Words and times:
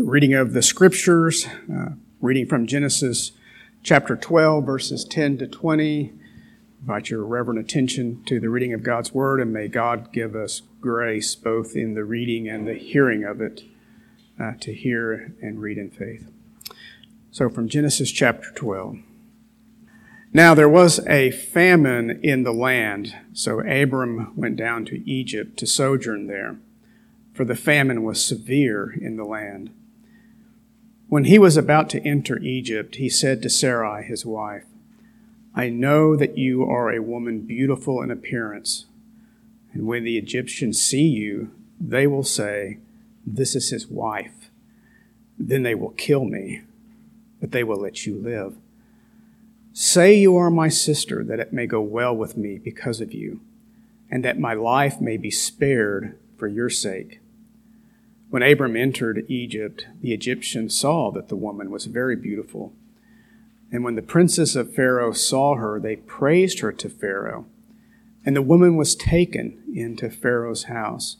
The 0.00 0.06
reading 0.06 0.32
of 0.32 0.54
the 0.54 0.62
scriptures, 0.62 1.46
uh, 1.70 1.90
reading 2.22 2.46
from 2.46 2.66
Genesis 2.66 3.32
chapter 3.82 4.16
12, 4.16 4.64
verses 4.64 5.04
10 5.04 5.36
to 5.36 5.46
20. 5.46 6.14
Invite 6.80 7.10
your 7.10 7.22
reverent 7.22 7.60
attention 7.60 8.24
to 8.24 8.40
the 8.40 8.48
reading 8.48 8.72
of 8.72 8.82
God's 8.82 9.12
word, 9.12 9.40
and 9.40 9.52
may 9.52 9.68
God 9.68 10.10
give 10.10 10.34
us 10.34 10.62
grace 10.80 11.34
both 11.34 11.76
in 11.76 11.92
the 11.92 12.04
reading 12.04 12.48
and 12.48 12.66
the 12.66 12.78
hearing 12.78 13.24
of 13.24 13.42
it 13.42 13.62
uh, 14.40 14.52
to 14.60 14.72
hear 14.72 15.34
and 15.42 15.60
read 15.60 15.76
in 15.76 15.90
faith. 15.90 16.30
So, 17.30 17.50
from 17.50 17.68
Genesis 17.68 18.10
chapter 18.10 18.50
12. 18.52 19.00
Now 20.32 20.54
there 20.54 20.66
was 20.66 21.06
a 21.06 21.30
famine 21.30 22.20
in 22.22 22.44
the 22.44 22.54
land, 22.54 23.14
so 23.34 23.60
Abram 23.60 24.32
went 24.34 24.56
down 24.56 24.86
to 24.86 25.06
Egypt 25.08 25.58
to 25.58 25.66
sojourn 25.66 26.26
there, 26.26 26.56
for 27.34 27.44
the 27.44 27.54
famine 27.54 28.02
was 28.02 28.24
severe 28.24 28.90
in 28.98 29.18
the 29.18 29.24
land. 29.24 29.70
When 31.10 31.24
he 31.24 31.40
was 31.40 31.56
about 31.56 31.90
to 31.90 32.06
enter 32.06 32.38
Egypt, 32.38 32.94
he 32.94 33.08
said 33.08 33.42
to 33.42 33.50
Sarai, 33.50 34.04
his 34.04 34.24
wife, 34.24 34.62
I 35.56 35.68
know 35.68 36.14
that 36.14 36.38
you 36.38 36.62
are 36.62 36.92
a 36.92 37.02
woman 37.02 37.40
beautiful 37.40 38.00
in 38.00 38.12
appearance, 38.12 38.86
and 39.72 39.88
when 39.88 40.04
the 40.04 40.16
Egyptians 40.16 40.80
see 40.80 41.02
you, 41.08 41.50
they 41.80 42.06
will 42.06 42.22
say, 42.22 42.78
This 43.26 43.56
is 43.56 43.70
his 43.70 43.88
wife. 43.88 44.52
Then 45.36 45.64
they 45.64 45.74
will 45.74 45.90
kill 45.90 46.26
me, 46.26 46.62
but 47.40 47.50
they 47.50 47.64
will 47.64 47.80
let 47.80 48.06
you 48.06 48.14
live. 48.14 48.54
Say 49.72 50.14
you 50.14 50.36
are 50.36 50.48
my 50.48 50.68
sister, 50.68 51.24
that 51.24 51.40
it 51.40 51.52
may 51.52 51.66
go 51.66 51.80
well 51.80 52.14
with 52.14 52.36
me 52.36 52.56
because 52.56 53.00
of 53.00 53.12
you, 53.12 53.40
and 54.12 54.24
that 54.24 54.38
my 54.38 54.54
life 54.54 55.00
may 55.00 55.16
be 55.16 55.32
spared 55.32 56.16
for 56.36 56.46
your 56.46 56.70
sake. 56.70 57.19
When 58.30 58.44
Abram 58.44 58.76
entered 58.76 59.24
Egypt, 59.28 59.86
the 60.00 60.12
Egyptians 60.12 60.78
saw 60.78 61.10
that 61.10 61.28
the 61.28 61.36
woman 61.36 61.70
was 61.70 61.86
very 61.86 62.14
beautiful. 62.14 62.72
And 63.72 63.82
when 63.82 63.96
the 63.96 64.02
princes 64.02 64.54
of 64.54 64.72
Pharaoh 64.72 65.12
saw 65.12 65.56
her, 65.56 65.80
they 65.80 65.96
praised 65.96 66.60
her 66.60 66.70
to 66.72 66.88
Pharaoh. 66.88 67.46
And 68.24 68.36
the 68.36 68.42
woman 68.42 68.76
was 68.76 68.94
taken 68.94 69.60
into 69.74 70.10
Pharaoh's 70.10 70.64
house. 70.64 71.16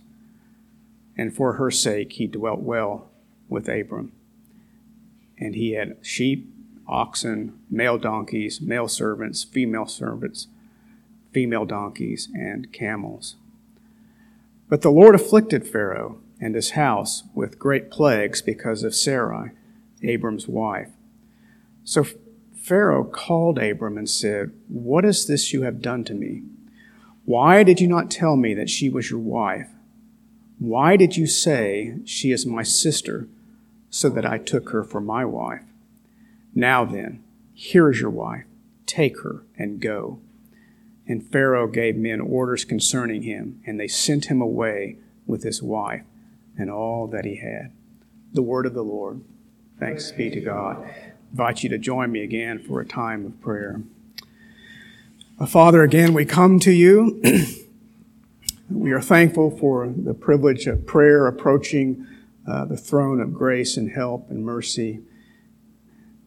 And 1.17 1.35
for 1.35 1.55
her 1.55 1.71
sake 1.71 2.13
he 2.13 2.29
dwelt 2.29 2.61
well 2.61 3.11
with 3.49 3.69
Abram. 3.69 4.13
And 5.37 5.57
he 5.57 5.73
had 5.73 5.97
sheep, 6.03 6.49
oxen, 6.87 7.59
male 7.69 7.99
donkeys, 7.99 8.61
male 8.61 8.87
servants, 8.87 9.43
female 9.43 9.87
servants, 9.87 10.47
female 11.33 11.65
donkeys, 11.65 12.29
and 12.35 12.73
camels. 12.73 13.35
But 14.69 14.83
the 14.83 14.91
Lord 14.91 15.17
afflicted 15.17 15.67
Pharaoh 15.67 16.21
and 16.41 16.55
his 16.55 16.71
house 16.71 17.25
with 17.35 17.59
great 17.59 17.91
plagues 17.91 18.41
because 18.41 18.83
of 18.83 18.95
Sarai, 18.95 19.51
Abram's 20.03 20.49
wife. 20.49 20.89
So 21.85 22.07
Pharaoh 22.57 23.05
called 23.05 23.59
Abram 23.59 23.99
and 23.99 24.09
said, 24.09 24.53
What 24.69 25.05
is 25.05 25.27
this 25.27 25.53
you 25.53 25.63
have 25.63 25.83
done 25.83 26.05
to 26.05 26.15
me? 26.15 26.43
Why 27.25 27.63
did 27.63 27.81
you 27.81 27.89
not 27.89 28.11
tell 28.11 28.37
me 28.37 28.55
that 28.55 28.71
she 28.71 28.89
was 28.89 29.11
your 29.11 29.21
wife? 29.21 29.69
Why 30.59 30.97
did 30.97 31.17
you 31.17 31.27
say, 31.27 31.97
She 32.05 32.33
is 32.33 32.47
my 32.47 32.63
sister, 32.63 33.29
so 33.91 34.09
that 34.11 34.27
I 34.27 34.39
took 34.39 34.71
her 34.71 34.85
for 34.85 35.01
my 35.01 35.25
wife? 35.25 35.63
Now 36.55 36.85
then, 36.85 37.23
here 37.53 37.91
is 37.91 38.01
your 38.01 38.11
wife. 38.11 38.45
Take 38.87 39.21
her 39.23 39.43
and 39.57 39.81
go. 39.81 40.21
And 41.07 41.27
Pharaoh 41.27 41.67
gave 41.67 41.97
men 41.97 42.21
orders 42.21 42.65
concerning 42.65 43.23
him, 43.23 43.61
and 43.67 43.79
they 43.79 43.89
sent 43.89 44.27
him 44.27 44.41
away 44.41 44.97
with 45.27 45.43
his 45.43 45.63
wife 45.63 46.03
and 46.61 46.71
all 46.71 47.07
that 47.09 47.25
he 47.25 47.37
had. 47.37 47.73
The 48.33 48.43
word 48.43 48.67
of 48.67 48.75
the 48.75 48.85
Lord. 48.85 49.23
Thanks 49.79 50.13
be 50.13 50.31
to 50.31 50.41
God. 50.41 50.85
I 50.85 51.13
invite 51.33 51.63
you 51.63 51.71
to 51.71 51.79
join 51.79 52.13
me 52.13 52.23
again 52.23 52.59
for 52.59 52.81
a 52.81 52.87
time 52.87 53.25
of 53.25 53.41
prayer. 53.41 53.81
Father, 55.49 55.83
again, 55.83 56.13
we 56.13 56.27
come 56.27 56.61
to 56.61 56.71
you. 56.71 57.23
we 58.71 58.93
are 58.93 59.01
thankful 59.01 59.57
for 59.57 59.89
the 59.89 60.13
privilege 60.13 60.67
of 60.67 60.87
prayer 60.87 61.27
approaching 61.27 62.07
uh, 62.47 62.67
the 62.67 62.77
throne 62.77 63.21
of 63.21 63.33
grace 63.33 63.79
and 63.79 63.91
help 63.93 64.31
and 64.31 64.45
mercy. 64.45 65.01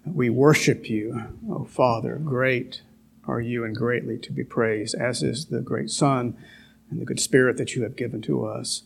We 0.04 0.32
worship 0.32 0.90
you, 0.90 1.26
O 1.48 1.54
oh 1.60 1.66
Father. 1.66 2.16
Great 2.16 2.82
are 3.28 3.40
you 3.40 3.64
and 3.64 3.76
greatly 3.76 4.18
to 4.18 4.32
be 4.32 4.44
praised, 4.44 4.96
as 4.96 5.22
is 5.22 5.46
the 5.46 5.62
great 5.62 5.92
Son 5.92 6.36
and 6.90 7.00
the 7.00 7.06
good 7.06 7.20
Spirit 7.20 7.58
that 7.58 7.76
you 7.76 7.84
have 7.84 7.96
given 7.96 8.22
to 8.24 8.46
us 8.46 8.82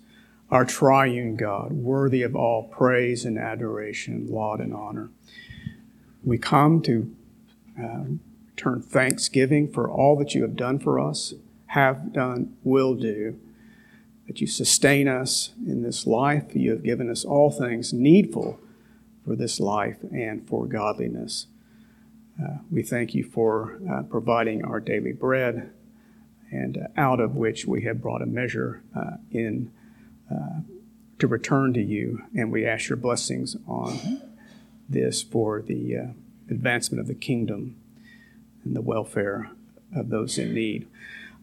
our 0.49 0.65
triune 0.65 1.35
God, 1.35 1.73
worthy 1.73 2.23
of 2.23 2.35
all 2.35 2.63
praise 2.63 3.25
and 3.25 3.37
adoration, 3.37 4.27
laud 4.27 4.59
and 4.59 4.73
honor. 4.73 5.09
We 6.23 6.37
come 6.37 6.81
to 6.83 7.15
uh, 7.81 8.03
turn 8.55 8.81
thanksgiving 8.81 9.71
for 9.71 9.89
all 9.89 10.17
that 10.17 10.33
you 10.33 10.41
have 10.41 10.55
done 10.55 10.79
for 10.79 10.99
us, 10.99 11.33
have 11.67 12.13
done, 12.13 12.55
will 12.63 12.95
do, 12.95 13.39
that 14.25 14.41
you 14.41 14.47
sustain 14.47 15.07
us 15.07 15.53
in 15.65 15.83
this 15.83 16.07
life. 16.07 16.55
You 16.55 16.71
have 16.71 16.83
given 16.83 17.09
us 17.09 17.23
all 17.23 17.51
things 17.51 17.93
needful 17.93 18.59
for 19.25 19.35
this 19.35 19.59
life 19.59 19.97
and 20.11 20.47
for 20.47 20.65
godliness. 20.65 21.47
Uh, 22.41 22.57
we 22.71 22.83
thank 22.83 23.13
you 23.13 23.23
for 23.23 23.79
uh, 23.89 24.03
providing 24.03 24.63
our 24.63 24.79
daily 24.79 25.11
bread, 25.11 25.71
and 26.51 26.77
uh, 26.77 26.87
out 26.95 27.19
of 27.19 27.35
which 27.35 27.65
we 27.65 27.83
have 27.83 28.01
brought 28.01 28.21
a 28.21 28.25
measure 28.25 28.83
uh, 28.95 29.17
in 29.31 29.71
to 31.19 31.27
return 31.27 31.73
to 31.73 31.81
you, 31.81 32.23
and 32.35 32.51
we 32.51 32.65
ask 32.65 32.89
your 32.89 32.97
blessings 32.97 33.55
on 33.67 34.21
this 34.87 35.23
for 35.23 35.61
the 35.61 35.97
uh, 35.97 36.07
advancement 36.49 37.01
of 37.01 37.07
the 37.07 37.15
kingdom 37.15 37.75
and 38.63 38.75
the 38.75 38.81
welfare 38.81 39.49
of 39.95 40.09
those 40.09 40.37
in 40.37 40.53
need. 40.53 40.87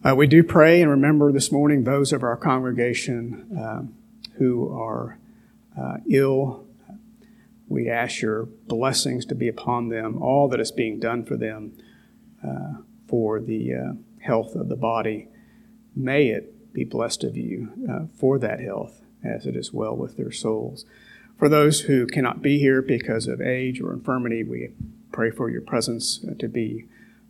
Uh, 0.05 0.15
we 0.15 0.27
do 0.27 0.43
pray 0.43 0.81
and 0.81 0.91
remember 0.91 1.33
this 1.33 1.51
morning 1.51 1.85
those 1.85 2.13
of 2.13 2.23
our 2.23 2.37
congregation 2.37 3.59
uh, 3.59 3.83
who 4.39 4.73
are 4.73 5.19
uh, 5.79 5.97
ill. 6.11 6.65
We 7.69 7.89
ask 7.89 8.21
your 8.21 8.45
blessings 8.45 9.25
to 9.27 9.35
be 9.35 9.49
upon 9.49 9.89
them, 9.89 10.23
all 10.23 10.49
that 10.49 10.61
is 10.61 10.71
being 10.71 11.01
done 11.01 11.25
for 11.25 11.37
them 11.37 11.73
uh, 12.47 12.83
for 13.09 13.41
the 13.41 13.97
health 14.21 14.55
of 14.55 14.69
the 14.69 14.77
body. 14.77 15.29
May 15.97 16.29
it 16.29 16.54
be 16.75 16.85
blessed 16.85 17.25
of 17.25 17.37
you 17.37 17.71
uh, 17.91 18.07
for 18.19 18.39
that 18.39 18.61
health 18.61 19.01
as 19.25 19.47
it 19.47 19.57
is 19.57 19.73
well 19.73 19.97
with 19.97 20.17
their 20.17 20.33
souls. 20.33 20.85
For 21.39 21.49
those 21.49 21.83
who 21.83 22.07
cannot 22.07 22.43
be 22.43 22.59
here 22.59 22.83
because 22.83 23.27
of 23.27 23.41
age 23.41 23.81
or 23.81 23.93
infirmity, 23.93 24.45
we 24.45 24.71
pray 25.13 25.31
for 25.31 25.49
your 25.49 25.63
presence 25.63 26.25
uh, 26.29 26.35
to 26.39 26.49
be 26.49 26.87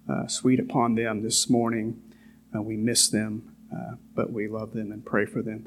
uh, 0.09 0.27
sweet 0.27 0.59
upon 0.59 0.95
them 0.95 1.23
this 1.23 1.49
morning. 1.49 2.03
Uh, 2.55 2.63
we 2.63 2.77
miss 2.77 3.09
them, 3.09 3.55
uh, 3.73 3.95
but 4.15 4.33
we 4.33 4.49
love 4.49 4.73
them 4.73 4.91
and 4.91 5.05
pray 5.05 5.25
for 5.25 5.43
them. 5.43 5.67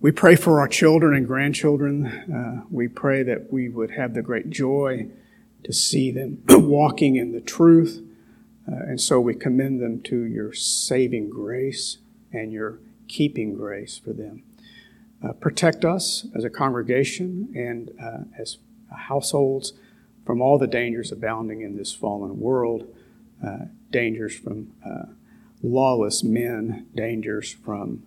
We 0.00 0.12
pray 0.12 0.36
for 0.36 0.60
our 0.60 0.68
children 0.68 1.14
and 1.14 1.26
grandchildren. 1.26 2.06
Uh, 2.06 2.64
we 2.70 2.88
pray 2.88 3.22
that 3.22 3.52
we 3.52 3.68
would 3.68 3.92
have 3.92 4.14
the 4.14 4.22
great 4.22 4.50
joy 4.50 5.08
to 5.64 5.72
see 5.72 6.10
them 6.10 6.42
walking 6.48 7.16
in 7.16 7.32
the 7.32 7.40
truth. 7.40 8.02
and 8.66 9.00
so 9.00 9.20
we 9.20 9.34
commend 9.34 9.80
them 9.80 10.00
to 10.02 10.24
your 10.24 10.52
saving 10.52 11.30
grace 11.30 11.98
and 12.32 12.52
your 12.52 12.78
keeping 13.08 13.54
grace 13.54 13.98
for 13.98 14.12
them. 14.12 14.42
Uh, 15.22 15.32
protect 15.32 15.84
us 15.84 16.26
as 16.34 16.44
a 16.44 16.50
congregation 16.50 17.52
and 17.54 17.90
uh, 18.02 18.24
as 18.38 18.58
households 18.94 19.72
from 20.24 20.42
all 20.42 20.58
the 20.58 20.66
dangers 20.66 21.12
abounding 21.12 21.60
in 21.62 21.76
this 21.76 21.94
fallen 21.94 22.38
world 22.40 22.86
uh, 23.46 23.66
dangers 23.90 24.36
from 24.36 24.72
uh, 24.84 25.12
lawless 25.62 26.22
men, 26.22 26.86
dangers 26.94 27.52
from 27.52 28.02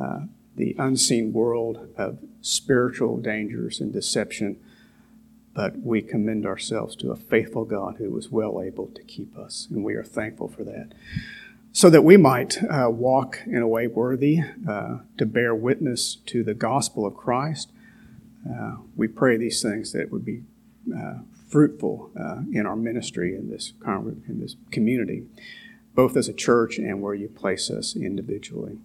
uh, 0.00 0.20
the 0.56 0.74
unseen 0.78 1.32
world 1.32 1.88
of 1.96 2.18
spiritual 2.40 3.16
dangers 3.16 3.80
and 3.80 3.92
deception. 3.92 4.58
But 5.54 5.78
we 5.78 6.00
commend 6.02 6.46
ourselves 6.46 6.96
to 6.96 7.10
a 7.10 7.16
faithful 7.16 7.64
God 7.64 7.96
who 7.98 8.10
was 8.10 8.30
well 8.30 8.60
able 8.62 8.86
to 8.88 9.02
keep 9.02 9.36
us, 9.36 9.68
and 9.70 9.84
we 9.84 9.94
are 9.94 10.04
thankful 10.04 10.48
for 10.48 10.64
that 10.64 10.92
so 11.72 11.88
that 11.88 12.04
we 12.04 12.16
might 12.16 12.58
uh, 12.64 12.90
walk 12.90 13.40
in 13.46 13.62
a 13.62 13.68
way 13.68 13.86
worthy 13.86 14.40
uh, 14.68 14.98
to 15.16 15.26
bear 15.26 15.54
witness 15.54 16.16
to 16.26 16.44
the 16.44 16.54
gospel 16.54 17.06
of 17.06 17.16
Christ. 17.16 17.72
Uh, 18.48 18.76
we 18.94 19.08
pray 19.08 19.36
these 19.36 19.62
things 19.62 19.92
that 19.92 20.12
would 20.12 20.24
be 20.24 20.42
uh, 20.94 21.20
fruitful 21.48 22.10
uh, 22.18 22.40
in 22.52 22.66
our 22.66 22.76
ministry 22.76 23.34
in 23.34 23.50
this, 23.50 23.72
in 23.86 24.40
this 24.40 24.56
community, 24.70 25.24
both 25.94 26.16
as 26.16 26.28
a 26.28 26.32
church 26.32 26.78
and 26.78 27.00
where 27.00 27.14
you 27.14 27.28
place 27.28 27.70
us 27.70 27.96
individually. 27.96 28.78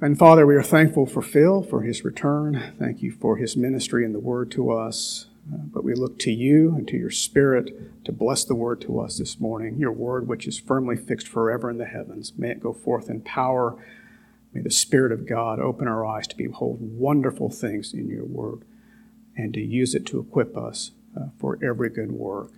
And 0.00 0.16
Father, 0.16 0.46
we 0.46 0.54
are 0.54 0.62
thankful 0.62 1.06
for 1.06 1.22
Phil, 1.22 1.62
for 1.62 1.82
his 1.82 2.04
return. 2.04 2.74
Thank 2.78 3.02
you 3.02 3.10
for 3.10 3.36
his 3.36 3.56
ministry 3.56 4.04
and 4.04 4.14
the 4.14 4.20
word 4.20 4.50
to 4.52 4.70
us. 4.70 5.26
Uh, 5.52 5.58
but 5.72 5.84
we 5.84 5.94
look 5.94 6.18
to 6.20 6.32
you 6.32 6.74
and 6.76 6.86
to 6.88 6.96
your 6.96 7.10
Spirit 7.10 8.04
to 8.04 8.12
bless 8.12 8.44
the 8.44 8.54
word 8.54 8.80
to 8.82 9.00
us 9.00 9.18
this 9.18 9.40
morning, 9.40 9.78
your 9.78 9.92
word 9.92 10.28
which 10.28 10.46
is 10.46 10.58
firmly 10.58 10.96
fixed 10.96 11.28
forever 11.28 11.70
in 11.70 11.78
the 11.78 11.86
heavens. 11.86 12.32
May 12.36 12.50
it 12.50 12.60
go 12.60 12.72
forth 12.72 13.10
in 13.10 13.20
power. 13.22 13.76
May 14.52 14.62
the 14.62 14.70
Spirit 14.70 15.12
of 15.12 15.26
God 15.28 15.60
open 15.60 15.88
our 15.88 16.04
eyes 16.06 16.26
to 16.28 16.36
behold 16.36 16.78
wonderful 16.80 17.50
things 17.50 17.94
in 17.94 18.08
your 18.08 18.24
word. 18.24 18.64
and 19.36 19.54
to 19.54 19.60
use 19.60 19.94
it 19.94 20.06
to 20.06 20.18
equip 20.20 20.56
us 20.56 20.90
uh, 21.16 21.26
for 21.38 21.58
every 21.62 21.88
good 21.88 22.12
work 22.12 22.52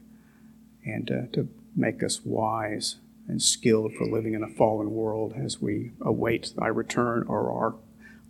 and 0.85 1.11
uh, 1.11 1.27
to 1.33 1.49
make 1.77 2.03
us 2.03 2.23
wise 2.25 2.97
and 3.29 3.43
skilled 3.43 3.93
for 3.95 4.07
living 4.07 4.35
in 4.35 4.43
a 4.43 4.49
fallen 4.49 4.91
world 4.93 5.35
as 5.37 5.61
we 5.61 5.93
await 6.01 6.53
thy 6.57 6.67
return 6.67 7.25
or 7.29 7.51
are 7.53 7.75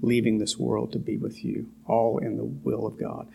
leaving 0.03 0.39
this 0.39 0.59
world 0.59 0.93
to 0.93 0.99
be 0.99 1.17
with 1.17 1.45
you, 1.45 1.69
all 1.87 2.19
in 2.19 2.37
the 2.37 2.45
will 2.45 2.87
of 2.87 2.99
God. 2.99 3.29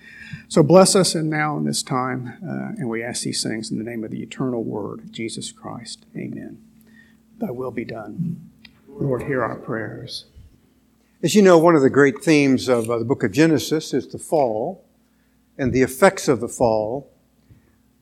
So 0.48 0.64
bless 0.64 0.96
us 0.96 1.16
and 1.16 1.30
now 1.30 1.58
in 1.58 1.66
this 1.66 1.84
time, 1.84 2.38
uh, 2.44 2.80
and 2.80 2.90
we 2.90 3.04
ask 3.04 3.24
these 3.24 3.44
things 3.44 3.72
in 3.72 3.78
the 3.78 3.84
name 3.84 4.04
of 4.04 4.12
the 4.12 4.22
eternal 4.22 4.64
Word, 4.64 5.12
Jesus 5.12 5.52
Christ. 5.52 6.06
Amen. 6.16 6.62
Thy 7.38 7.52
will 7.52 7.72
be 7.72 7.86
done. 7.86 8.50
Lord, 8.88 9.24
hear 9.24 9.44
our 9.44 9.58
prayers. 9.58 10.26
As 11.22 11.36
you 11.36 11.42
know, 11.42 11.58
one 11.58 11.76
of 11.76 11.82
the 11.82 11.90
great 11.90 12.24
themes 12.24 12.68
of 12.68 12.90
uh, 12.90 13.00
the 13.00 13.06
book 13.06 13.24
of 13.24 13.32
Genesis 13.32 13.94
is 13.94 14.08
the 14.08 14.20
fall 14.20 14.86
and 15.58 15.74
the 15.74 15.82
effects 15.82 16.28
of 16.28 16.40
the 16.40 16.48
fall 16.48 17.10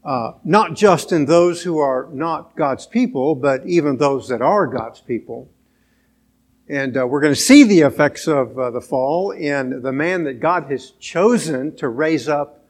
uh, 0.03 0.33
not 0.43 0.73
just 0.73 1.11
in 1.11 1.25
those 1.25 1.63
who 1.63 1.79
are 1.79 2.09
not 2.11 2.55
God's 2.55 2.85
people, 2.85 3.35
but 3.35 3.65
even 3.65 3.97
those 3.97 4.27
that 4.27 4.41
are 4.41 4.67
God's 4.67 4.99
people. 4.99 5.49
And 6.69 6.97
uh, 6.97 7.05
we're 7.05 7.19
going 7.21 7.33
to 7.33 7.39
see 7.39 7.63
the 7.63 7.81
effects 7.81 8.27
of 8.27 8.57
uh, 8.57 8.71
the 8.71 8.81
fall 8.81 9.31
in 9.31 9.81
the 9.81 9.91
man 9.91 10.23
that 10.23 10.39
God 10.39 10.71
has 10.71 10.91
chosen 10.91 11.75
to 11.75 11.89
raise 11.89 12.29
up 12.29 12.65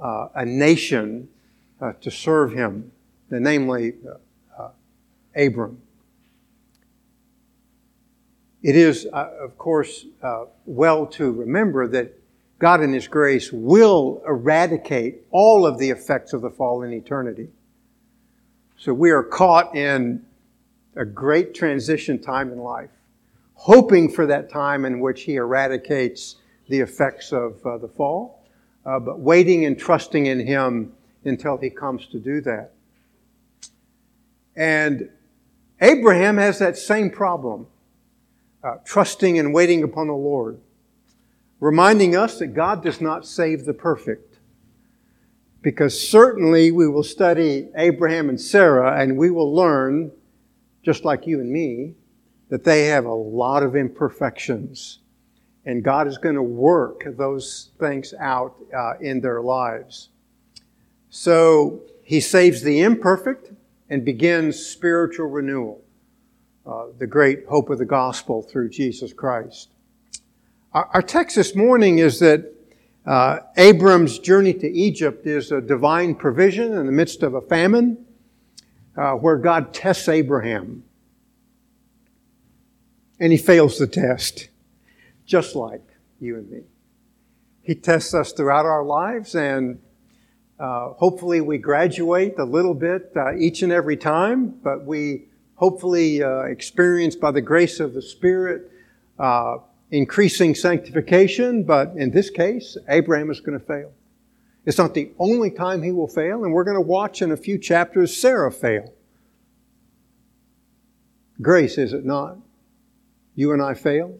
uh, 0.00 0.28
a 0.34 0.46
nation 0.46 1.28
uh, 1.80 1.92
to 2.00 2.10
serve 2.10 2.52
him, 2.52 2.90
namely 3.30 3.94
uh, 4.58 4.68
Abram. 5.36 5.80
It 8.62 8.74
is, 8.74 9.04
of 9.06 9.56
course, 9.56 10.04
well 10.66 11.06
to 11.06 11.30
remember 11.30 11.86
that 11.88 12.18
God 12.58 12.82
in 12.82 12.92
His 12.92 13.06
grace 13.06 13.52
will 13.52 14.20
eradicate 14.26 15.22
all 15.30 15.64
of 15.64 15.78
the 15.78 15.90
effects 15.90 16.32
of 16.32 16.42
the 16.42 16.50
fall 16.50 16.82
in 16.82 16.92
eternity. 16.92 17.48
So 18.76 18.92
we 18.92 19.10
are 19.10 19.22
caught 19.22 19.76
in 19.76 20.24
a 20.96 21.04
great 21.04 21.54
transition 21.54 22.20
time 22.20 22.52
in 22.52 22.58
life, 22.58 22.90
hoping 23.58 24.10
for 24.10 24.26
that 24.26 24.50
time 24.50 24.84
in 24.84 25.00
which 25.00 25.22
He 25.22 25.36
eradicates 25.36 26.36
the 26.68 26.80
effects 26.80 27.32
of 27.32 27.64
uh, 27.66 27.78
the 27.78 27.88
fall, 27.88 28.44
uh, 28.86 28.98
but 28.98 29.20
waiting 29.20 29.64
and 29.64 29.78
trusting 29.78 30.26
in 30.26 30.46
Him 30.46 30.92
until 31.24 31.56
He 31.56 31.70
comes 31.70 32.06
to 32.06 32.18
do 32.18 32.40
that. 32.42 32.72
And 34.56 35.10
Abraham 35.80 36.36
has 36.38 36.58
that 36.58 36.76
same 36.76 37.10
problem, 37.10 37.66
uh, 38.64 38.76
trusting 38.84 39.38
and 39.38 39.52
waiting 39.52 39.82
upon 39.82 40.08
the 40.08 40.14
Lord 40.14 40.60
reminding 41.60 42.16
us 42.16 42.38
that 42.38 42.48
God 42.48 42.82
does 42.82 43.00
not 43.00 43.26
save 43.26 43.64
the 43.64 43.74
perfect. 43.74 44.38
Because 45.60 46.08
certainly 46.08 46.70
we 46.70 46.88
will 46.88 47.02
study 47.02 47.68
Abraham 47.76 48.28
and 48.28 48.40
Sarah 48.40 49.00
and 49.00 49.16
we 49.16 49.30
will 49.30 49.52
learn, 49.52 50.12
just 50.84 51.04
like 51.04 51.26
you 51.26 51.40
and 51.40 51.50
me, 51.50 51.94
that 52.48 52.64
they 52.64 52.86
have 52.86 53.04
a 53.04 53.14
lot 53.14 53.62
of 53.62 53.76
imperfections. 53.76 55.00
And 55.64 55.84
God 55.84 56.08
is 56.08 56.16
going 56.16 56.34
to 56.34 56.42
work 56.42 57.04
those 57.16 57.70
things 57.78 58.14
out 58.18 58.56
uh, 58.74 58.94
in 59.00 59.20
their 59.20 59.42
lives. 59.42 60.08
So 61.10 61.82
he 62.02 62.20
saves 62.20 62.62
the 62.62 62.80
imperfect 62.80 63.52
and 63.90 64.04
begins 64.04 64.64
spiritual 64.64 65.26
renewal, 65.26 65.82
uh, 66.66 66.86
the 66.98 67.06
great 67.06 67.46
hope 67.46 67.70
of 67.70 67.78
the 67.78 67.84
gospel 67.84 68.42
through 68.42 68.70
Jesus 68.70 69.12
Christ. 69.12 69.70
Our, 70.72 70.88
our 70.94 71.02
text 71.02 71.36
this 71.36 71.54
morning 71.54 71.98
is 71.98 72.18
that 72.20 72.54
uh, 73.06 73.40
Abram's 73.56 74.18
journey 74.18 74.52
to 74.54 74.70
Egypt 74.70 75.26
is 75.26 75.50
a 75.50 75.60
divine 75.60 76.14
provision 76.14 76.74
in 76.74 76.84
the 76.84 76.92
midst 76.92 77.22
of 77.22 77.34
a 77.34 77.40
famine 77.40 78.04
uh, 78.96 79.12
where 79.12 79.36
God 79.36 79.72
tests 79.72 80.08
Abraham. 80.08 80.84
And 83.20 83.32
he 83.32 83.38
fails 83.38 83.78
the 83.78 83.86
test, 83.86 84.48
just 85.26 85.54
like 85.54 85.82
you 86.20 86.36
and 86.36 86.50
me. 86.50 86.60
He 87.62 87.74
tests 87.74 88.14
us 88.14 88.32
throughout 88.32 88.64
our 88.64 88.84
lives, 88.84 89.34
and 89.34 89.80
uh, 90.58 90.90
hopefully 90.94 91.40
we 91.40 91.58
graduate 91.58 92.38
a 92.38 92.44
little 92.44 92.74
bit 92.74 93.12
uh, 93.16 93.36
each 93.36 93.62
and 93.62 93.72
every 93.72 93.96
time, 93.96 94.48
but 94.62 94.84
we 94.84 95.24
hopefully 95.56 96.22
uh, 96.22 96.42
experience 96.42 97.16
by 97.16 97.30
the 97.30 97.40
grace 97.40 97.80
of 97.80 97.94
the 97.94 98.02
Spirit 98.02 98.70
uh, 99.18 99.58
increasing 99.90 100.54
sanctification, 100.54 101.64
but 101.64 101.92
in 101.96 102.10
this 102.10 102.30
case, 102.30 102.76
Abraham 102.88 103.30
is 103.30 103.40
going 103.40 103.58
to 103.58 103.64
fail. 103.64 103.92
It's 104.64 104.78
not 104.78 104.94
the 104.94 105.10
only 105.18 105.50
time 105.50 105.82
he 105.82 105.92
will 105.92 106.08
fail, 106.08 106.44
and 106.44 106.52
we're 106.52 106.64
going 106.64 106.76
to 106.76 106.80
watch 106.80 107.22
in 107.22 107.32
a 107.32 107.36
few 107.36 107.58
chapters 107.58 108.16
Sarah 108.16 108.52
fail. 108.52 108.92
Grace, 111.40 111.78
is 111.78 111.92
it 111.92 112.04
not? 112.04 112.36
You 113.38 113.52
and 113.52 113.62
I 113.62 113.74
fail, 113.74 114.18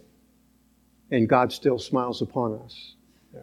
and 1.11 1.29
God 1.29 1.53
still 1.53 1.81
smiles 1.81 2.23
upon 2.23 2.55
us. 2.65 2.95
Yeah. 3.35 3.41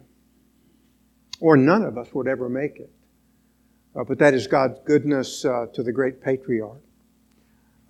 Or 1.38 1.58
none 1.58 1.82
of 1.82 1.98
us 1.98 2.14
would 2.14 2.26
ever 2.26 2.48
make 2.48 2.76
it. 2.76 2.90
Uh, 3.94 4.02
but 4.02 4.18
that 4.18 4.32
is 4.32 4.46
God's 4.46 4.78
goodness 4.86 5.44
uh, 5.44 5.66
to 5.74 5.82
the 5.82 5.92
great 5.92 6.22
patriarch. 6.22 6.80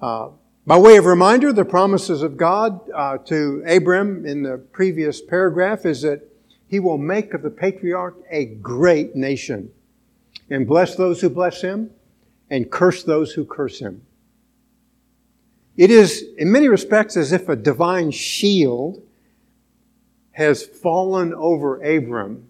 Uh, 0.00 0.30
by 0.66 0.76
way 0.76 0.96
of 0.96 1.06
reminder, 1.06 1.52
the 1.52 1.64
promises 1.64 2.24
of 2.24 2.36
God 2.36 2.80
uh, 2.92 3.18
to 3.18 3.62
Abram 3.68 4.26
in 4.26 4.42
the 4.42 4.58
previous 4.58 5.22
paragraph 5.22 5.86
is 5.86 6.02
that 6.02 6.28
he 6.66 6.80
will 6.80 6.98
make 6.98 7.34
of 7.34 7.42
the 7.42 7.50
patriarch 7.50 8.16
a 8.30 8.46
great 8.46 9.14
nation 9.14 9.70
and 10.50 10.66
bless 10.66 10.96
those 10.96 11.20
who 11.20 11.30
bless 11.30 11.62
him 11.62 11.92
and 12.50 12.68
curse 12.68 13.04
those 13.04 13.34
who 13.34 13.44
curse 13.44 13.78
him. 13.78 14.05
It 15.76 15.90
is, 15.90 16.24
in 16.38 16.50
many 16.50 16.68
respects, 16.68 17.16
as 17.16 17.32
if 17.32 17.48
a 17.48 17.56
divine 17.56 18.10
shield 18.10 19.02
has 20.32 20.64
fallen 20.64 21.34
over 21.34 21.82
Abram 21.82 22.48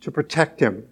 to 0.00 0.10
protect 0.10 0.60
him. 0.60 0.86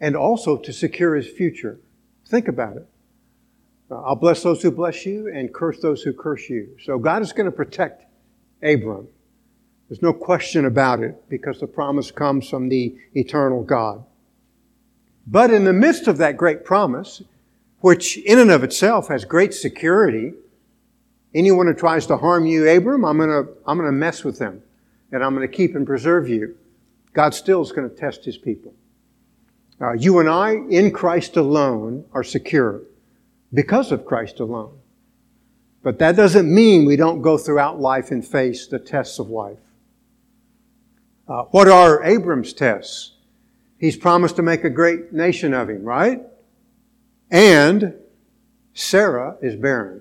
And 0.00 0.16
also 0.16 0.56
to 0.58 0.72
secure 0.72 1.14
his 1.14 1.28
future. 1.28 1.78
Think 2.26 2.48
about 2.48 2.76
it. 2.76 2.86
Uh, 3.90 4.00
I'll 4.02 4.16
bless 4.16 4.42
those 4.42 4.62
who 4.62 4.70
bless 4.70 5.04
you 5.04 5.28
and 5.28 5.52
curse 5.52 5.80
those 5.80 6.02
who 6.02 6.12
curse 6.12 6.48
you. 6.48 6.76
So 6.84 6.98
God 6.98 7.22
is 7.22 7.32
going 7.32 7.46
to 7.46 7.52
protect 7.52 8.04
Abram. 8.62 9.08
There's 9.88 10.02
no 10.02 10.12
question 10.12 10.64
about 10.64 11.02
it 11.02 11.28
because 11.28 11.60
the 11.60 11.66
promise 11.66 12.10
comes 12.10 12.48
from 12.48 12.68
the 12.68 12.96
eternal 13.14 13.62
God. 13.62 14.04
But 15.26 15.50
in 15.50 15.64
the 15.64 15.72
midst 15.72 16.06
of 16.06 16.18
that 16.18 16.36
great 16.36 16.64
promise, 16.64 17.22
which 17.80 18.18
in 18.18 18.38
and 18.38 18.50
of 18.50 18.62
itself 18.62 19.08
has 19.08 19.24
great 19.24 19.54
security, 19.54 20.32
anyone 21.34 21.66
who 21.66 21.74
tries 21.74 22.06
to 22.06 22.16
harm 22.16 22.46
you, 22.46 22.68
Abram, 22.68 23.04
I'm 23.04 23.16
going 23.16 23.28
to, 23.28 23.52
I'm 23.66 23.78
to 23.78 23.92
mess 23.92 24.24
with 24.24 24.38
them 24.38 24.62
and 25.12 25.22
I'm 25.22 25.34
going 25.34 25.48
to 25.48 25.56
keep 25.56 25.74
and 25.74 25.86
preserve 25.86 26.28
you. 26.28 26.56
God 27.12 27.34
still 27.34 27.62
is 27.62 27.72
going 27.72 27.88
to 27.88 27.94
test 27.94 28.24
his 28.24 28.36
people. 28.36 28.74
Uh, 29.80 29.92
you 29.92 30.18
and 30.18 30.28
I, 30.28 30.52
in 30.52 30.90
Christ 30.90 31.36
alone, 31.36 32.04
are 32.12 32.24
secure 32.24 32.82
because 33.52 33.92
of 33.92 34.04
Christ 34.04 34.40
alone. 34.40 34.78
But 35.82 35.98
that 35.98 36.16
doesn't 36.16 36.52
mean 36.52 36.86
we 36.86 36.96
don't 36.96 37.22
go 37.22 37.36
throughout 37.38 37.80
life 37.80 38.10
and 38.10 38.26
face 38.26 38.66
the 38.66 38.78
tests 38.78 39.18
of 39.18 39.28
life. 39.28 39.58
Uh, 41.28 41.42
what 41.44 41.68
are 41.68 42.02
Abram's 42.02 42.52
tests? 42.52 43.13
He's 43.78 43.96
promised 43.96 44.36
to 44.36 44.42
make 44.42 44.64
a 44.64 44.70
great 44.70 45.12
nation 45.12 45.52
of 45.52 45.68
him, 45.68 45.84
right? 45.84 46.22
And 47.30 47.94
Sarah 48.72 49.36
is 49.42 49.56
barren. 49.56 50.00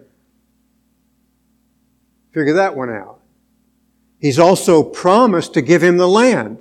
Figure 2.31 2.53
that 2.53 2.75
one 2.75 2.89
out. 2.89 3.19
He's 4.19 4.39
also 4.39 4.83
promised 4.83 5.53
to 5.53 5.61
give 5.61 5.83
him 5.83 5.97
the 5.97 6.07
land. 6.07 6.57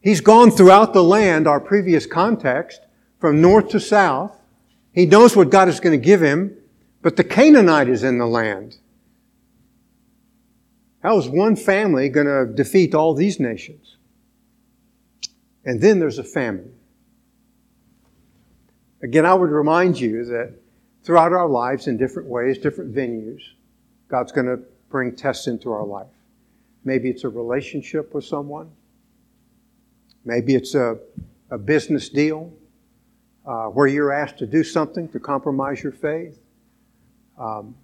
He's 0.00 0.20
gone 0.20 0.50
throughout 0.50 0.92
the 0.92 1.02
land, 1.02 1.46
our 1.46 1.60
previous 1.60 2.06
context, 2.06 2.80
from 3.18 3.40
north 3.40 3.68
to 3.70 3.80
south. 3.80 4.38
He 4.92 5.06
knows 5.06 5.34
what 5.34 5.50
God 5.50 5.68
is 5.68 5.80
going 5.80 5.98
to 5.98 6.04
give 6.04 6.22
him, 6.22 6.56
but 7.02 7.16
the 7.16 7.24
Canaanite 7.24 7.88
is 7.88 8.04
in 8.04 8.18
the 8.18 8.26
land. 8.26 8.76
How 11.02 11.18
is 11.18 11.28
one 11.28 11.56
family 11.56 12.08
going 12.08 12.26
to 12.26 12.52
defeat 12.52 12.94
all 12.94 13.14
these 13.14 13.38
nations? 13.38 13.97
And 15.68 15.82
then 15.82 15.98
there's 15.98 16.18
a 16.18 16.24
famine. 16.24 16.72
Again, 19.02 19.26
I 19.26 19.34
would 19.34 19.50
remind 19.50 20.00
you 20.00 20.24
that 20.24 20.54
throughout 21.02 21.34
our 21.34 21.46
lives, 21.46 21.88
in 21.88 21.98
different 21.98 22.26
ways, 22.26 22.56
different 22.56 22.94
venues, 22.94 23.42
God's 24.08 24.32
going 24.32 24.46
to 24.46 24.60
bring 24.88 25.14
tests 25.14 25.46
into 25.46 25.70
our 25.70 25.84
life. 25.84 26.06
Maybe 26.84 27.10
it's 27.10 27.24
a 27.24 27.28
relationship 27.28 28.14
with 28.14 28.24
someone. 28.24 28.70
Maybe 30.24 30.54
it's 30.54 30.74
a, 30.74 30.96
a 31.50 31.58
business 31.58 32.08
deal 32.08 32.50
uh, 33.44 33.66
where 33.66 33.88
you're 33.88 34.10
asked 34.10 34.38
to 34.38 34.46
do 34.46 34.64
something 34.64 35.06
to 35.10 35.20
compromise 35.20 35.82
your 35.82 35.92
faith. 35.92 36.40
Um, 37.38 37.74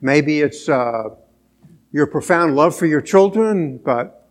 maybe 0.00 0.40
it's 0.40 0.68
uh, 0.68 1.08
your 1.90 2.06
profound 2.06 2.54
love 2.54 2.76
for 2.76 2.86
your 2.86 3.00
children, 3.00 3.78
but 3.78 4.28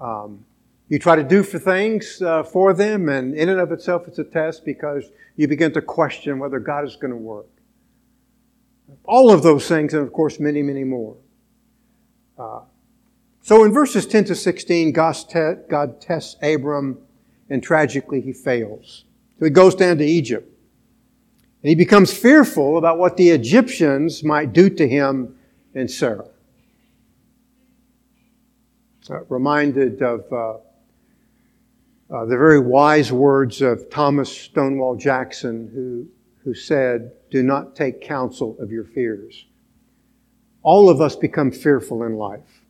um, 0.00 0.45
you 0.88 0.98
try 0.98 1.16
to 1.16 1.24
do 1.24 1.42
for 1.42 1.58
things 1.58 2.22
uh, 2.22 2.42
for 2.44 2.72
them, 2.72 3.08
and 3.08 3.34
in 3.34 3.48
and 3.48 3.60
of 3.60 3.72
itself, 3.72 4.06
it's 4.06 4.18
a 4.18 4.24
test 4.24 4.64
because 4.64 5.10
you 5.36 5.48
begin 5.48 5.72
to 5.72 5.82
question 5.82 6.38
whether 6.38 6.60
God 6.60 6.84
is 6.84 6.96
going 6.96 7.10
to 7.10 7.16
work. 7.16 7.48
All 9.04 9.32
of 9.32 9.42
those 9.42 9.66
things, 9.68 9.94
and 9.94 10.02
of 10.02 10.12
course, 10.12 10.38
many, 10.38 10.62
many 10.62 10.84
more. 10.84 11.16
Uh, 12.38 12.60
so 13.42 13.64
in 13.64 13.72
verses 13.72 14.06
10 14.06 14.24
to 14.26 14.34
16, 14.34 14.92
God 14.92 16.00
tests 16.00 16.36
Abram, 16.42 16.98
and 17.50 17.62
tragically 17.62 18.20
he 18.20 18.32
fails. 18.32 19.04
So 19.38 19.44
he 19.44 19.50
goes 19.50 19.74
down 19.74 19.98
to 19.98 20.04
Egypt. 20.04 20.52
And 21.62 21.68
he 21.68 21.74
becomes 21.74 22.12
fearful 22.12 22.78
about 22.78 22.98
what 22.98 23.16
the 23.16 23.30
Egyptians 23.30 24.22
might 24.22 24.52
do 24.52 24.70
to 24.70 24.86
him 24.86 25.36
and 25.74 25.90
Sarah. 25.90 26.28
Uh, 29.08 29.20
reminded 29.28 30.02
of 30.02 30.32
uh, 30.32 30.58
uh, 32.10 32.24
the 32.24 32.36
very 32.36 32.60
wise 32.60 33.10
words 33.10 33.62
of 33.62 33.90
Thomas 33.90 34.30
Stonewall 34.30 34.96
Jackson, 34.96 35.68
who, 35.74 36.06
who 36.44 36.54
said, 36.54 37.10
Do 37.30 37.42
not 37.42 37.74
take 37.74 38.00
counsel 38.00 38.56
of 38.60 38.70
your 38.70 38.84
fears. 38.84 39.46
All 40.62 40.88
of 40.88 41.00
us 41.00 41.16
become 41.16 41.50
fearful 41.50 42.04
in 42.04 42.16
life. 42.16 42.62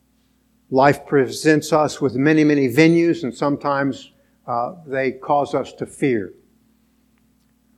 Life 0.69 1.05
presents 1.05 1.71
us 1.71 2.01
with 2.01 2.15
many, 2.15 2.43
many 2.43 2.67
venues, 2.67 3.23
and 3.23 3.33
sometimes 3.33 4.11
uh, 4.47 4.73
they 4.85 5.11
cause 5.11 5.53
us 5.53 5.71
to 5.73 5.85
fear. 5.85 6.33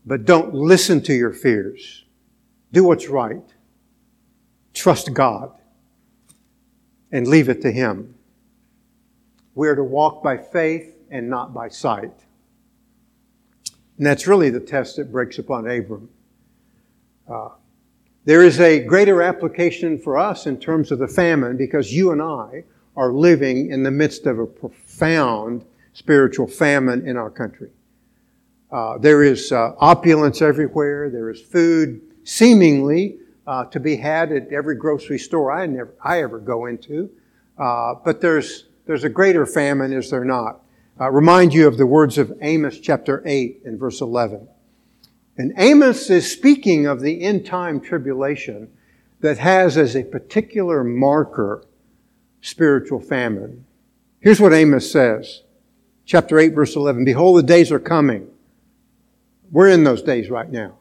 But 0.05 0.25
don't 0.25 0.53
listen 0.53 1.01
to 1.03 1.13
your 1.13 1.33
fears. 1.33 2.05
Do 2.71 2.85
what's 2.85 3.09
right. 3.09 3.43
Trust 4.73 5.13
God 5.13 5.51
and 7.11 7.27
leave 7.27 7.49
it 7.49 7.61
to 7.63 7.71
Him. 7.71 8.15
We 9.55 9.67
are 9.67 9.75
to 9.75 9.83
walk 9.83 10.23
by 10.23 10.37
faith 10.37 10.95
and 11.11 11.29
not 11.29 11.53
by 11.53 11.69
sight. 11.69 12.13
And 13.97 14.05
that's 14.05 14.27
really 14.27 14.49
the 14.49 14.59
test 14.59 14.95
that 14.95 15.11
breaks 15.11 15.39
upon 15.39 15.69
Abram. 15.69 16.09
Uh, 17.29 17.49
there 18.25 18.43
is 18.43 18.59
a 18.59 18.79
greater 18.79 19.21
application 19.21 19.97
for 19.97 20.17
us 20.17 20.45
in 20.45 20.59
terms 20.59 20.91
of 20.91 20.99
the 20.99 21.07
famine 21.07 21.57
because 21.57 21.91
you 21.91 22.11
and 22.11 22.21
I 22.21 22.63
are 22.95 23.11
living 23.11 23.71
in 23.71 23.83
the 23.83 23.91
midst 23.91 24.25
of 24.25 24.39
a 24.39 24.45
profound 24.45 25.65
spiritual 25.93 26.47
famine 26.47 27.07
in 27.07 27.17
our 27.17 27.29
country. 27.29 27.71
Uh, 28.71 28.97
there 28.97 29.23
is 29.23 29.51
uh, 29.51 29.73
opulence 29.79 30.41
everywhere. 30.41 31.09
There 31.09 31.29
is 31.29 31.41
food 31.41 32.01
seemingly 32.23 33.17
uh, 33.47 33.65
to 33.65 33.79
be 33.79 33.95
had 33.95 34.31
at 34.31 34.47
every 34.53 34.75
grocery 34.75 35.17
store 35.17 35.51
I 35.51 35.65
never 35.65 35.93
I 36.03 36.21
ever 36.21 36.39
go 36.39 36.67
into. 36.67 37.09
Uh, 37.57 37.95
but 38.05 38.21
there's 38.21 38.65
there's 38.85 39.03
a 39.03 39.09
greater 39.09 39.45
famine, 39.45 39.91
is 39.91 40.09
there 40.09 40.23
not? 40.23 40.61
Uh, 40.99 41.09
remind 41.09 41.53
you 41.53 41.65
of 41.65 41.77
the 41.77 41.85
words 41.85 42.17
of 42.17 42.33
Amos 42.41 42.77
chapter 42.77 43.23
8 43.25 43.61
and 43.63 43.79
verse 43.79 44.01
11. 44.01 44.49
And 45.37 45.53
Amos 45.55 46.09
is 46.09 46.29
speaking 46.29 46.85
of 46.87 46.99
the 46.99 47.21
end 47.21 47.45
time 47.45 47.79
tribulation 47.79 48.69
that 49.21 49.37
has 49.37 49.77
as 49.77 49.95
a 49.95 50.03
particular 50.03 50.83
marker 50.83 51.63
spiritual 52.41 52.99
famine. 52.99 53.65
Here's 54.19 54.41
what 54.41 54.51
Amos 54.51 54.91
says. 54.91 55.43
Chapter 56.05 56.37
8 56.37 56.49
verse 56.49 56.75
11. 56.75 57.05
Behold, 57.05 57.37
the 57.37 57.43
days 57.43 57.71
are 57.71 57.79
coming. 57.79 58.27
We're 59.51 59.69
in 59.69 59.85
those 59.85 60.01
days 60.01 60.29
right 60.29 60.51
now, 60.51 60.79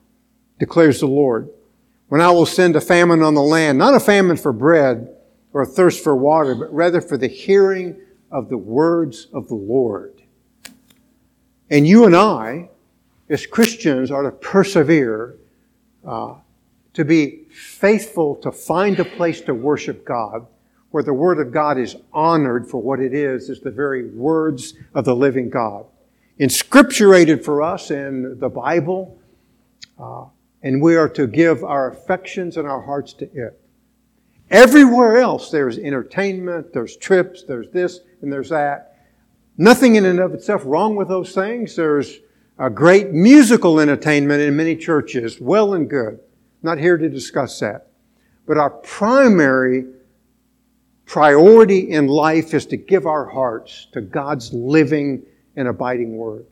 declares 0.58 0.98
the 0.98 1.06
Lord. 1.06 1.48
When 2.08 2.20
I 2.20 2.32
will 2.32 2.46
send 2.46 2.74
a 2.74 2.80
famine 2.80 3.22
on 3.22 3.34
the 3.34 3.42
land, 3.42 3.78
not 3.78 3.94
a 3.94 4.00
famine 4.00 4.36
for 4.36 4.52
bread 4.52 5.14
or 5.52 5.62
a 5.62 5.66
thirst 5.66 6.02
for 6.02 6.16
water, 6.16 6.56
but 6.56 6.74
rather 6.74 7.00
for 7.00 7.16
the 7.16 7.28
hearing 7.28 8.00
of 8.30 8.48
the 8.48 8.58
words 8.58 9.28
of 9.32 9.48
the 9.48 9.54
Lord. 9.54 10.22
And 11.70 11.86
you 11.86 12.04
and 12.06 12.16
I, 12.16 12.70
as 13.28 13.46
Christians, 13.46 14.10
are 14.10 14.22
to 14.22 14.30
persevere, 14.30 15.36
uh, 16.04 16.34
to 16.94 17.04
be 17.04 17.44
faithful 17.50 18.36
to 18.36 18.50
find 18.50 18.98
a 18.98 19.04
place 19.04 19.40
to 19.42 19.54
worship 19.54 20.04
God 20.04 20.46
where 20.90 21.02
the 21.02 21.12
Word 21.12 21.38
of 21.38 21.52
God 21.52 21.78
is 21.78 21.96
honored 22.12 22.66
for 22.66 22.80
what 22.80 23.00
it 23.00 23.12
is, 23.12 23.50
is 23.50 23.60
the 23.60 23.70
very 23.70 24.08
words 24.08 24.74
of 24.94 25.04
the 25.04 25.14
living 25.14 25.50
God. 25.50 25.84
Inscripturated 26.40 27.44
for 27.44 27.62
us 27.62 27.90
in 27.90 28.38
the 28.38 28.48
Bible, 28.48 29.18
uh, 29.98 30.24
and 30.62 30.80
we 30.80 30.96
are 30.96 31.08
to 31.10 31.26
give 31.26 31.62
our 31.62 31.90
affections 31.90 32.56
and 32.56 32.66
our 32.66 32.80
hearts 32.80 33.12
to 33.14 33.24
it. 33.34 33.60
Everywhere 34.50 35.18
else, 35.18 35.50
there's 35.50 35.78
entertainment, 35.78 36.72
there's 36.72 36.96
trips, 36.96 37.42
there's 37.42 37.68
this, 37.70 38.00
and 38.22 38.32
there's 38.32 38.50
that. 38.50 38.96
Nothing 39.56 39.96
in 39.96 40.04
and 40.04 40.20
of 40.20 40.34
itself 40.34 40.62
wrong 40.64 40.96
with 40.96 41.08
those 41.08 41.32
things. 41.32 41.74
There's 41.76 42.18
a 42.58 42.70
great 42.70 43.12
musical 43.12 43.80
entertainment 43.80 44.40
in 44.40 44.56
many 44.56 44.76
churches, 44.76 45.40
well 45.40 45.74
and 45.74 45.88
good. 45.88 46.20
Not 46.62 46.78
here 46.78 46.96
to 46.96 47.08
discuss 47.08 47.58
that. 47.60 47.88
But 48.46 48.58
our 48.58 48.70
primary 48.70 49.84
priority 51.06 51.90
in 51.90 52.06
life 52.06 52.54
is 52.54 52.66
to 52.66 52.76
give 52.76 53.06
our 53.06 53.26
hearts 53.26 53.88
to 53.92 54.00
God's 54.00 54.52
living 54.52 55.22
and 55.56 55.68
abiding 55.68 56.16
Word. 56.16 56.46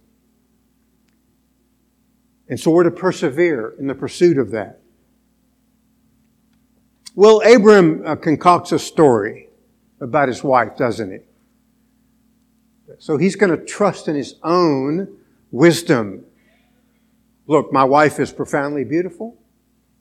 And 2.49 2.59
so 2.59 2.71
we're 2.71 2.85
to 2.85 2.91
persevere 2.91 3.75
in 3.79 3.87
the 3.87 3.95
pursuit 3.95 4.39
of 4.39 4.53
that. 4.53 4.81
Well, 7.15 7.41
Abram 7.41 8.07
uh, 8.07 8.17
concocts 8.17 8.73
a 8.73 8.79
story 8.79 9.49
about 10.01 10.29
his 10.29 10.45
wife, 10.45 10.77
doesn't 10.77 11.11
he? 11.11 11.19
So 12.99 13.17
he's 13.17 13.37
going 13.37 13.57
to 13.57 13.65
trust 13.65 14.09
in 14.09 14.15
his 14.15 14.37
own 14.43 15.19
wisdom. 15.51 16.25
Look, 17.47 17.73
my 17.73 17.85
wife 17.85 18.19
is 18.21 18.33
profoundly 18.33 18.85
beautiful. 18.85 19.37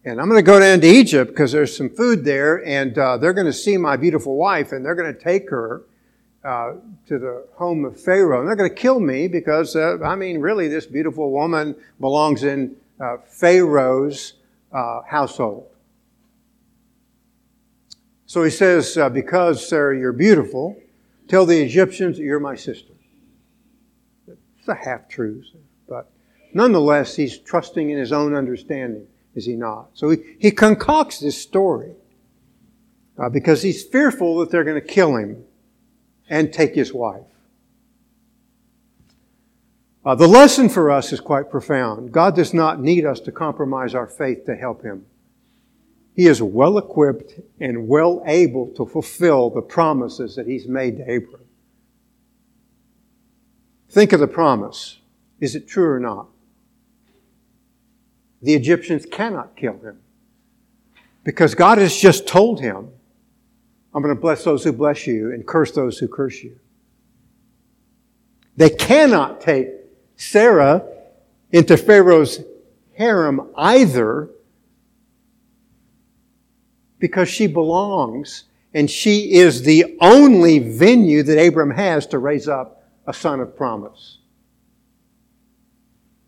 And 0.04 0.22
I'm 0.22 0.30
going 0.30 0.38
to 0.38 0.44
go 0.44 0.60
down 0.60 0.82
to 0.82 0.88
Egypt 0.88 1.32
because 1.32 1.52
there's 1.52 1.76
some 1.76 1.90
food 1.90 2.24
there, 2.24 2.64
and 2.64 2.96
uh, 2.96 3.18
they're 3.18 3.34
going 3.34 3.48
to 3.48 3.54
see 3.54 3.76
my 3.76 3.98
beautiful 3.98 4.36
wife, 4.36 4.72
and 4.72 4.86
they're 4.86 4.94
going 4.94 5.12
to 5.12 5.20
take 5.20 5.50
her 5.50 5.82
uh, 6.44 6.74
to 7.08 7.18
the 7.18 7.48
home 7.56 7.86
of 7.86 8.00
Pharaoh. 8.00 8.40
And 8.40 8.48
they're 8.48 8.56
going 8.56 8.70
to 8.70 8.76
kill 8.76 9.00
me 9.00 9.28
because, 9.28 9.76
uh, 9.76 9.98
I 10.04 10.16
mean, 10.16 10.40
really, 10.40 10.68
this 10.68 10.86
beautiful 10.86 11.32
woman 11.32 11.76
belongs 12.00 12.44
in 12.44 12.76
uh, 13.00 13.18
Pharaoh's 13.26 14.34
uh, 14.72 15.02
household. 15.08 15.68
So 18.28 18.44
he 18.44 18.52
says, 18.52 18.98
uh, 18.98 19.10
Because, 19.10 19.68
Sarah, 19.68 19.98
you're 19.98 20.14
beautiful, 20.14 20.78
tell 21.28 21.46
the 21.46 21.62
Egyptians 21.62 22.18
that 22.18 22.24
you're 22.24 22.40
my 22.40 22.56
sister. 22.56 22.94
It's 24.28 24.68
a 24.68 24.76
half 24.76 25.08
truth, 25.08 25.48
but 25.88 26.12
nonetheless, 26.54 27.16
he's 27.16 27.38
trusting 27.38 27.90
in 27.90 27.98
his 27.98 28.12
own 28.12 28.34
understanding 28.34 29.08
is 29.36 29.46
he 29.46 29.56
not? 29.56 29.90
So 29.94 30.10
he, 30.10 30.20
he 30.40 30.52
concocts 30.52 31.20
this 31.20 31.40
story 31.40 31.94
uh, 33.18 33.30
because 33.30 33.62
he's 33.62 33.84
fearful 33.84 34.40
that 34.40 34.50
they're 34.50 34.64
going 34.64 34.82
to 34.82 34.88
kill 34.88 35.18
him 35.18 35.44
and 36.30 36.52
take 36.52 36.74
his 36.74 36.94
wife. 36.94 37.22
Uh, 40.06 40.16
the 40.16 40.28
lesson 40.28 40.70
for 40.70 40.90
us 40.90 41.12
is 41.12 41.20
quite 41.20 41.50
profound. 41.50 42.12
God 42.12 42.36
does 42.36 42.54
not 42.54 42.80
need 42.80 43.06
us 43.06 43.20
to 43.22 43.32
compromise 43.32 43.94
our 43.94 44.08
faith 44.08 44.46
to 44.46 44.56
help 44.56 44.84
him. 44.84 45.06
He 46.16 46.28
is 46.28 46.42
well 46.42 46.78
equipped 46.78 47.40
and 47.60 47.88
well 47.88 48.24
able 48.26 48.68
to 48.76 48.86
fulfill 48.86 49.50
the 49.50 49.62
promises 49.62 50.36
that 50.36 50.48
he's 50.48 50.68
made 50.68 50.98
to 50.98 51.04
Abram. 51.04 51.44
Think 53.90 54.14
of 54.14 54.20
the 54.20 54.28
promise. 54.28 55.00
Is 55.40 55.56
it 55.56 55.68
true 55.68 55.90
or 55.90 56.00
not? 56.00 56.28
the 58.46 58.54
Egyptians 58.54 59.08
cannot 59.08 59.56
kill 59.56 59.78
him. 59.80 60.00
Because 61.24 61.56
God 61.56 61.80
has 61.80 61.98
just 61.98 62.28
told 62.28 62.62
him, 62.62 62.90
I'm 63.94 64.04
going 64.04 64.14
to 64.14 64.22
bless 64.22 64.44
those 64.44 64.64
who 64.64 64.72
bless 64.72 65.08
you 65.08 65.32
and 65.32 65.46
curse 65.48 65.72
those 65.72 65.98
who 65.98 66.08
curse 66.08 66.44
you. 66.44 66.60
They 68.56 68.70
cannot 68.70 69.42
take 69.42 69.70
Sarah 70.16 70.86
into 71.52 71.76
Pharaoh's 71.76 72.42
harem 72.94 73.50
either 73.58 74.30
because 77.06 77.30
she 77.30 77.46
belongs 77.46 78.46
and 78.74 78.90
she 78.90 79.34
is 79.34 79.62
the 79.62 79.96
only 80.02 80.58
venue 80.58 81.22
that 81.22 81.40
Abram 81.40 81.70
has 81.70 82.08
to 82.08 82.18
raise 82.18 82.48
up 82.48 82.84
a 83.06 83.14
son 83.14 83.40
of 83.42 83.56
promise. 83.56 84.18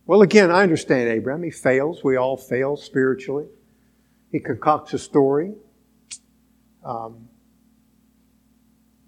Well, 0.05 0.22
again, 0.22 0.51
I 0.51 0.62
understand 0.62 1.10
Abram. 1.10 1.41
He 1.41 1.50
fails. 1.50 2.03
We 2.03 2.15
all 2.15 2.38
fail 2.38 2.77
spiritually. 2.77 3.48
He 4.31 4.39
concocts 4.39 4.93
a 4.93 5.00
story. 5.00 5.55
Um, 6.86 7.27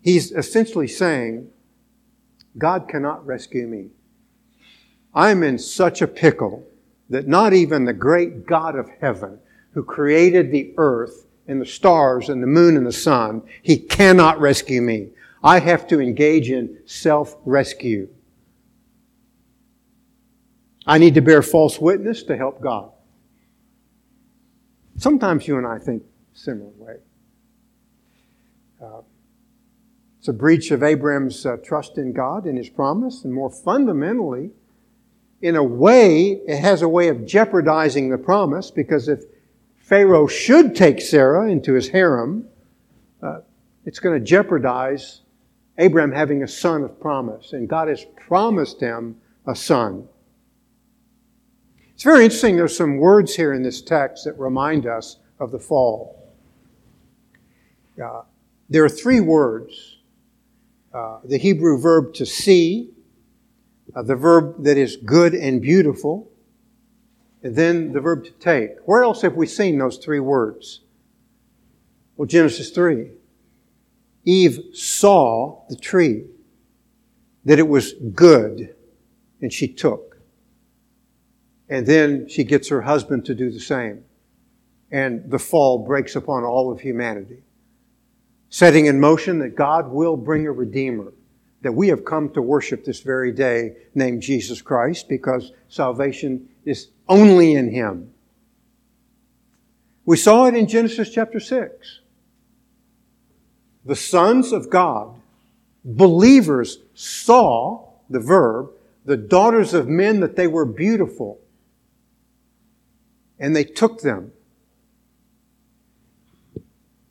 he's 0.02 0.32
essentially 0.32 0.88
saying, 0.88 1.52
God 2.58 2.88
cannot 2.88 3.24
rescue 3.28 3.68
me. 3.68 3.90
I'm 5.14 5.44
in 5.44 5.60
such 5.60 6.02
a 6.02 6.08
pickle 6.08 6.68
that 7.12 7.28
not 7.28 7.54
even 7.54 7.86
the 7.86 7.94
great 7.94 8.48
God 8.48 8.76
of 8.76 8.90
heaven, 9.00 9.38
who 9.74 9.84
created 9.84 10.52
the 10.52 10.74
earth 10.78 11.28
and 11.50 11.60
the 11.60 11.66
stars 11.66 12.30
and 12.30 12.42
the 12.42 12.48
moon 12.48 12.78
and 12.78 12.86
the 12.86 12.92
sun. 12.94 13.42
He 13.62 13.78
cannot 13.78 14.40
rescue 14.40 14.82
me. 14.82 15.10
I 15.44 15.60
have 15.60 15.88
to 15.88 16.00
engage 16.00 16.52
in 16.52 16.78
self-rescue. 16.86 18.08
I 20.86 20.98
need 21.00 21.16
to 21.16 21.22
bear 21.22 21.42
false 21.42 21.80
witness 21.80 22.24
to 22.24 22.38
help 22.38 22.62
God. 22.62 22.92
Sometimes 24.98 25.48
you 25.48 25.58
and 25.58 25.66
I 25.66 25.80
think 25.80 26.04
similar 26.34 26.72
way. 26.78 26.96
Uh, 28.82 29.02
it's 30.20 30.28
a 30.28 30.34
breach 30.34 30.72
of 30.72 30.84
Abraham's 30.84 31.46
uh, 31.46 31.58
trust 31.64 31.98
in 31.98 32.14
God 32.14 32.46
and 32.46 32.58
his 32.58 32.70
promise, 32.70 33.24
and 33.24 33.34
more 33.34 33.50
fundamentally, 33.50 34.52
in 35.42 35.56
a 35.56 35.64
way, 35.64 36.42
it 36.46 36.60
has 36.60 36.82
a 36.82 36.90
way 36.90 37.08
of 37.08 37.26
jeopardizing 37.26 38.10
the 38.10 38.18
promise 38.18 38.72
because 38.72 39.08
if 39.08 39.24
Pharaoh 39.90 40.28
should 40.28 40.76
take 40.76 41.02
Sarah 41.02 41.50
into 41.50 41.74
his 41.74 41.90
harem, 41.90 42.48
uh, 43.24 43.40
it's 43.86 43.98
going 43.98 44.20
to 44.20 44.24
jeopardize 44.24 45.22
Abraham 45.80 46.12
having 46.12 46.44
a 46.44 46.48
son 46.48 46.84
of 46.84 47.00
promise, 47.00 47.54
and 47.54 47.68
God 47.68 47.88
has 47.88 48.06
promised 48.16 48.80
him 48.80 49.18
a 49.48 49.56
son. 49.56 50.08
It's 51.96 52.04
very 52.04 52.24
interesting. 52.24 52.56
There's 52.56 52.78
some 52.78 52.98
words 52.98 53.36
here 53.36 53.52
in 53.52 53.64
this 53.64 53.82
text 53.82 54.26
that 54.26 54.38
remind 54.38 54.86
us 54.86 55.18
of 55.40 55.50
the 55.50 55.58
fall. 55.58 56.36
Uh, 58.02 58.22
there 58.70 58.86
are 58.86 58.90
three 58.90 59.20
words 59.20 59.98
uh, 60.94 61.20
the 61.24 61.40
Hebrew 61.40 61.80
verb 61.80 62.14
to 62.16 62.28
see, 62.28 62.92
uh, 63.96 64.04
the 64.04 64.16
verb 64.16 64.64
that 64.66 64.78
is 64.78 64.98
good 64.98 65.34
and 65.34 65.60
beautiful, 65.60 66.30
and 67.44 67.56
then 67.56 67.94
the 67.94 68.02
verb 68.02 68.26
to 68.26 68.32
take. 68.32 68.72
Where 68.86 69.04
else 69.04 69.22
have 69.22 69.36
we 69.36 69.48
seen 69.48 69.78
those 69.78 69.98
three 69.98 70.20
words? 70.20 70.82
Well, 72.18 72.26
Genesis 72.26 72.70
3. 72.72 73.12
Eve 74.26 74.60
saw 74.74 75.64
the 75.70 75.76
tree, 75.76 76.26
that 77.46 77.58
it 77.58 77.68
was 77.68 77.94
good, 78.14 78.76
and 79.42 79.52
she 79.52 79.68
took. 79.68 80.18
And 81.70 81.86
then 81.86 82.28
she 82.28 82.44
gets 82.44 82.68
her 82.68 82.82
husband 82.82 83.26
to 83.26 83.34
do 83.34 83.50
the 83.50 83.60
same. 83.60 84.04
And 84.92 85.32
the 85.32 85.40
fall 85.40 85.86
breaks 85.86 86.16
upon 86.16 86.44
all 86.44 86.72
of 86.72 86.82
humanity, 86.82 87.44
setting 88.50 88.88
in 88.88 89.00
motion 89.00 89.40
that 89.40 89.56
God 89.56 89.90
will 89.90 90.18
bring 90.18 90.46
a 90.46 90.52
Redeemer 90.52 91.14
that 91.62 91.74
we 91.74 91.90
have 91.90 92.06
come 92.06 92.30
to 92.30 92.42
worship 92.42 92.86
this 92.86 93.02
very 93.02 93.32
day 93.32 93.76
named 93.94 94.22
Jesus 94.22 94.62
Christ 94.62 95.10
because 95.10 95.52
salvation 95.68 96.48
is 96.66 96.90
only 97.10 97.56
in 97.56 97.72
Him. 97.72 98.14
We 100.06 100.16
saw 100.16 100.46
it 100.46 100.56
in 100.56 100.68
Genesis 100.68 101.10
chapter 101.12 101.40
6. 101.40 102.00
The 103.86 103.96
sons 103.96 104.52
of 104.52 104.70
God, 104.70 105.16
believers, 105.84 106.80
saw 106.94 107.90
the 108.10 108.20
verb, 108.20 108.70
the 109.06 109.18
daughters 109.18 109.74
of 109.74 109.88
men, 109.88 110.20
that 110.20 110.36
they 110.36 110.48
were 110.48 110.66
beautiful. 110.66 111.40
And 113.40 113.56
they 113.56 113.64
took 113.64 114.02
them. 114.02 114.32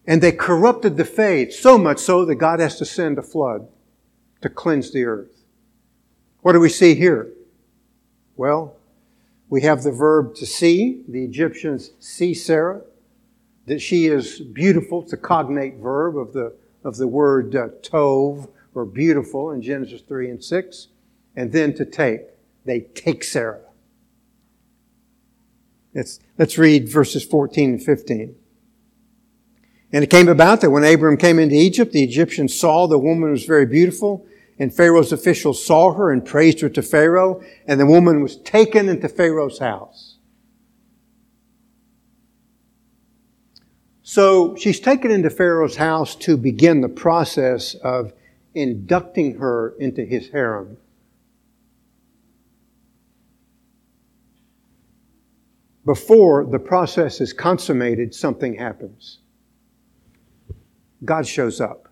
And 0.06 0.22
they 0.22 0.32
corrupted 0.32 0.96
the 0.96 1.04
faith 1.04 1.52
so 1.52 1.76
much 1.76 1.98
so 1.98 2.24
that 2.24 2.36
God 2.36 2.60
has 2.60 2.78
to 2.78 2.84
send 2.84 3.18
a 3.18 3.22
flood 3.22 3.68
to 4.40 4.48
cleanse 4.48 4.90
the 4.90 5.04
earth. 5.04 5.44
What 6.40 6.52
do 6.52 6.60
we 6.60 6.68
see 6.68 6.94
here? 6.94 7.30
Well, 8.36 8.77
we 9.50 9.62
have 9.62 9.82
the 9.82 9.92
verb 9.92 10.34
to 10.36 10.46
see. 10.46 11.02
The 11.08 11.24
Egyptians 11.24 11.92
see 12.00 12.34
Sarah, 12.34 12.82
that 13.66 13.80
she 13.80 14.06
is 14.06 14.40
beautiful. 14.40 15.02
It's 15.02 15.12
a 15.12 15.18
cognate 15.18 15.76
verb 15.76 16.16
of 16.16 16.32
the, 16.32 16.54
of 16.84 16.96
the 16.96 17.08
word 17.08 17.54
uh, 17.56 17.68
tov, 17.82 18.48
or 18.74 18.84
beautiful, 18.84 19.50
in 19.50 19.62
Genesis 19.62 20.02
3 20.02 20.30
and 20.30 20.44
6. 20.44 20.88
And 21.36 21.52
then 21.52 21.74
to 21.74 21.84
take. 21.84 22.22
They 22.64 22.80
take 22.80 23.24
Sarah. 23.24 23.60
Let's, 25.94 26.20
let's 26.36 26.58
read 26.58 26.88
verses 26.88 27.24
14 27.24 27.70
and 27.70 27.82
15. 27.82 28.34
And 29.92 30.04
it 30.04 30.10
came 30.10 30.28
about 30.28 30.60
that 30.60 30.70
when 30.70 30.84
Abram 30.84 31.16
came 31.16 31.38
into 31.38 31.54
Egypt, 31.54 31.92
the 31.92 32.04
Egyptians 32.04 32.58
saw 32.58 32.86
the 32.86 32.98
woman 32.98 33.30
was 33.30 33.44
very 33.44 33.64
beautiful, 33.64 34.26
and 34.58 34.74
Pharaoh's 34.74 35.12
officials 35.12 35.64
saw 35.64 35.92
her 35.92 36.10
and 36.10 36.24
praised 36.24 36.60
her 36.60 36.68
to 36.68 36.82
Pharaoh, 36.82 37.42
and 37.66 37.78
the 37.78 37.86
woman 37.86 38.22
was 38.22 38.36
taken 38.38 38.88
into 38.88 39.08
Pharaoh's 39.08 39.58
house. 39.58 40.16
So 44.02 44.56
she's 44.56 44.80
taken 44.80 45.10
into 45.10 45.28
Pharaoh's 45.28 45.76
house 45.76 46.16
to 46.16 46.36
begin 46.36 46.80
the 46.80 46.88
process 46.88 47.74
of 47.74 48.12
inducting 48.54 49.36
her 49.38 49.74
into 49.78 50.02
his 50.02 50.30
harem. 50.30 50.78
Before 55.84 56.44
the 56.44 56.58
process 56.58 57.20
is 57.20 57.32
consummated, 57.32 58.14
something 58.14 58.54
happens. 58.54 59.18
God 61.04 61.26
shows 61.26 61.60
up 61.60 61.88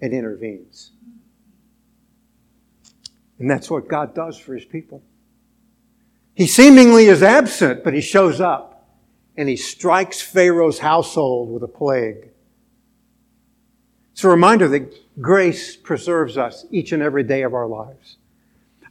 and 0.00 0.12
intervenes. 0.12 0.93
And 3.38 3.50
that's 3.50 3.70
what 3.70 3.88
God 3.88 4.14
does 4.14 4.38
for 4.38 4.54
his 4.54 4.64
people. 4.64 5.02
He 6.34 6.46
seemingly 6.46 7.06
is 7.06 7.22
absent, 7.22 7.84
but 7.84 7.94
he 7.94 8.00
shows 8.00 8.40
up 8.40 8.88
and 9.36 9.48
he 9.48 9.56
strikes 9.56 10.20
Pharaoh's 10.20 10.78
household 10.78 11.52
with 11.52 11.62
a 11.62 11.68
plague. 11.68 12.30
It's 14.12 14.24
a 14.24 14.28
reminder 14.28 14.68
that 14.68 15.20
grace 15.20 15.76
preserves 15.76 16.38
us 16.38 16.66
each 16.70 16.92
and 16.92 17.02
every 17.02 17.24
day 17.24 17.42
of 17.42 17.54
our 17.54 17.66
lives. 17.66 18.16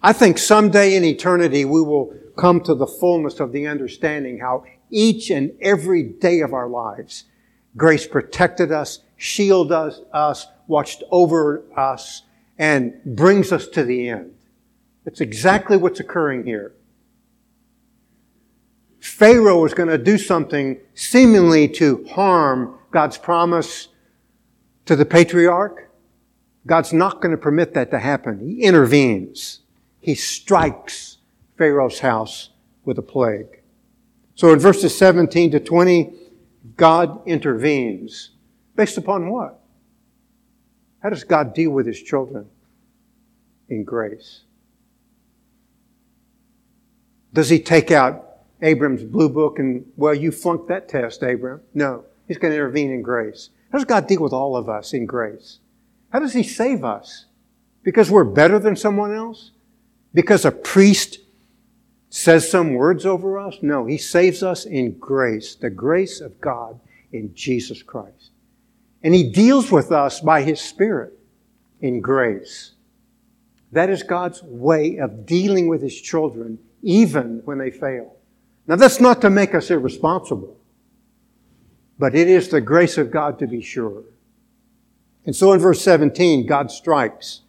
I 0.01 0.11
think 0.11 0.37
someday 0.37 0.95
in 0.95 1.05
eternity 1.05 1.63
we 1.63 1.81
will 1.81 2.13
come 2.35 2.59
to 2.61 2.75
the 2.75 2.87
fullness 2.87 3.39
of 3.39 3.53
the 3.53 3.67
understanding 3.67 4.39
how 4.39 4.65
each 4.89 5.29
and 5.29 5.51
every 5.61 6.03
day 6.03 6.41
of 6.41 6.53
our 6.53 6.67
lives 6.67 7.23
grace 7.75 8.05
protected 8.05 8.71
us, 8.71 8.99
shielded 9.15 9.95
us, 10.11 10.47
watched 10.67 11.03
over 11.09 11.63
us, 11.75 12.23
and 12.57 12.93
brings 13.05 13.51
us 13.51 13.67
to 13.67 13.83
the 13.83 14.09
end. 14.09 14.33
It's 15.05 15.21
exactly 15.21 15.77
what's 15.77 15.99
occurring 15.99 16.45
here. 16.45 16.73
Pharaoh 18.99 19.65
is 19.65 19.73
going 19.73 19.89
to 19.89 19.97
do 19.97 20.17
something 20.17 20.79
seemingly 20.93 21.67
to 21.67 22.05
harm 22.11 22.79
God's 22.91 23.17
promise 23.17 23.89
to 24.85 24.95
the 24.95 25.05
patriarch. 25.05 25.89
God's 26.65 26.93
not 26.93 27.21
going 27.21 27.31
to 27.31 27.37
permit 27.37 27.73
that 27.73 27.91
to 27.91 27.99
happen. 27.99 28.39
He 28.39 28.63
intervenes. 28.63 29.59
He 29.99 30.15
strikes 30.15 31.17
Pharaoh's 31.57 31.99
house 31.99 32.51
with 32.85 32.97
a 32.97 33.01
plague. 33.01 33.61
So 34.35 34.53
in 34.53 34.59
verses 34.59 34.97
17 34.97 35.51
to 35.51 35.59
20, 35.59 36.13
God 36.77 37.27
intervenes. 37.27 38.31
Based 38.75 38.97
upon 38.97 39.29
what? 39.29 39.62
How 41.03 41.09
does 41.09 41.25
God 41.25 41.53
deal 41.53 41.71
with 41.71 41.85
his 41.85 42.01
children? 42.01 42.47
In 43.67 43.83
grace. 43.83 44.41
Does 47.33 47.49
he 47.49 47.59
take 47.59 47.91
out 47.91 48.37
Abram's 48.61 49.03
blue 49.03 49.29
book 49.29 49.59
and, 49.59 49.85
well, 49.97 50.13
you 50.13 50.31
flunked 50.31 50.69
that 50.69 50.87
test, 50.87 51.21
Abram? 51.21 51.61
No. 51.73 52.05
He's 52.27 52.37
going 52.37 52.51
to 52.51 52.55
intervene 52.55 52.91
in 52.91 53.01
grace. 53.01 53.49
How 53.71 53.79
does 53.79 53.85
God 53.85 54.07
deal 54.07 54.21
with 54.21 54.33
all 54.33 54.55
of 54.55 54.69
us 54.69 54.93
in 54.93 55.05
grace? 55.05 55.59
How 56.11 56.19
does 56.19 56.33
he 56.33 56.43
save 56.43 56.83
us? 56.83 57.25
Because 57.83 58.09
we're 58.09 58.23
better 58.23 58.59
than 58.59 58.75
someone 58.75 59.13
else? 59.13 59.51
Because 60.13 60.45
a 60.45 60.51
priest 60.51 61.19
says 62.09 62.49
some 62.49 62.75
words 62.75 63.05
over 63.05 63.39
us? 63.39 63.57
No, 63.61 63.85
he 63.87 63.97
saves 63.97 64.43
us 64.43 64.65
in 64.65 64.99
grace, 64.99 65.55
the 65.55 65.71
grace 65.71 66.21
of 66.21 66.39
God 66.39 66.79
in 67.11 67.33
Jesus 67.33 67.81
Christ. 67.81 68.32
And 69.03 69.13
he 69.13 69.29
deals 69.29 69.71
with 69.71 69.91
us 69.91 70.21
by 70.21 70.41
his 70.41 70.61
Spirit 70.61 71.19
in 71.81 71.99
grace. 71.99 72.71
That 73.71 73.89
is 73.89 74.03
God's 74.03 74.41
way 74.43 74.97
of 74.97 75.25
dealing 75.25 75.67
with 75.67 75.81
his 75.81 75.99
children 75.99 76.59
even 76.81 77.41
when 77.45 77.57
they 77.57 77.71
fail. 77.71 78.15
Now 78.67 78.75
that's 78.75 79.01
not 79.01 79.21
to 79.21 79.29
make 79.29 79.53
us 79.53 79.69
irresponsible, 79.69 80.57
but 81.99 82.15
it 82.15 82.27
is 82.27 82.49
the 82.49 82.61
grace 82.61 82.97
of 82.97 83.11
God 83.11 83.39
to 83.39 83.47
be 83.47 83.61
sure. 83.61 84.03
And 85.25 85.35
so 85.35 85.53
in 85.53 85.59
verse 85.59 85.81
17, 85.81 86.45
God 86.45 86.71
strikes 86.71 87.41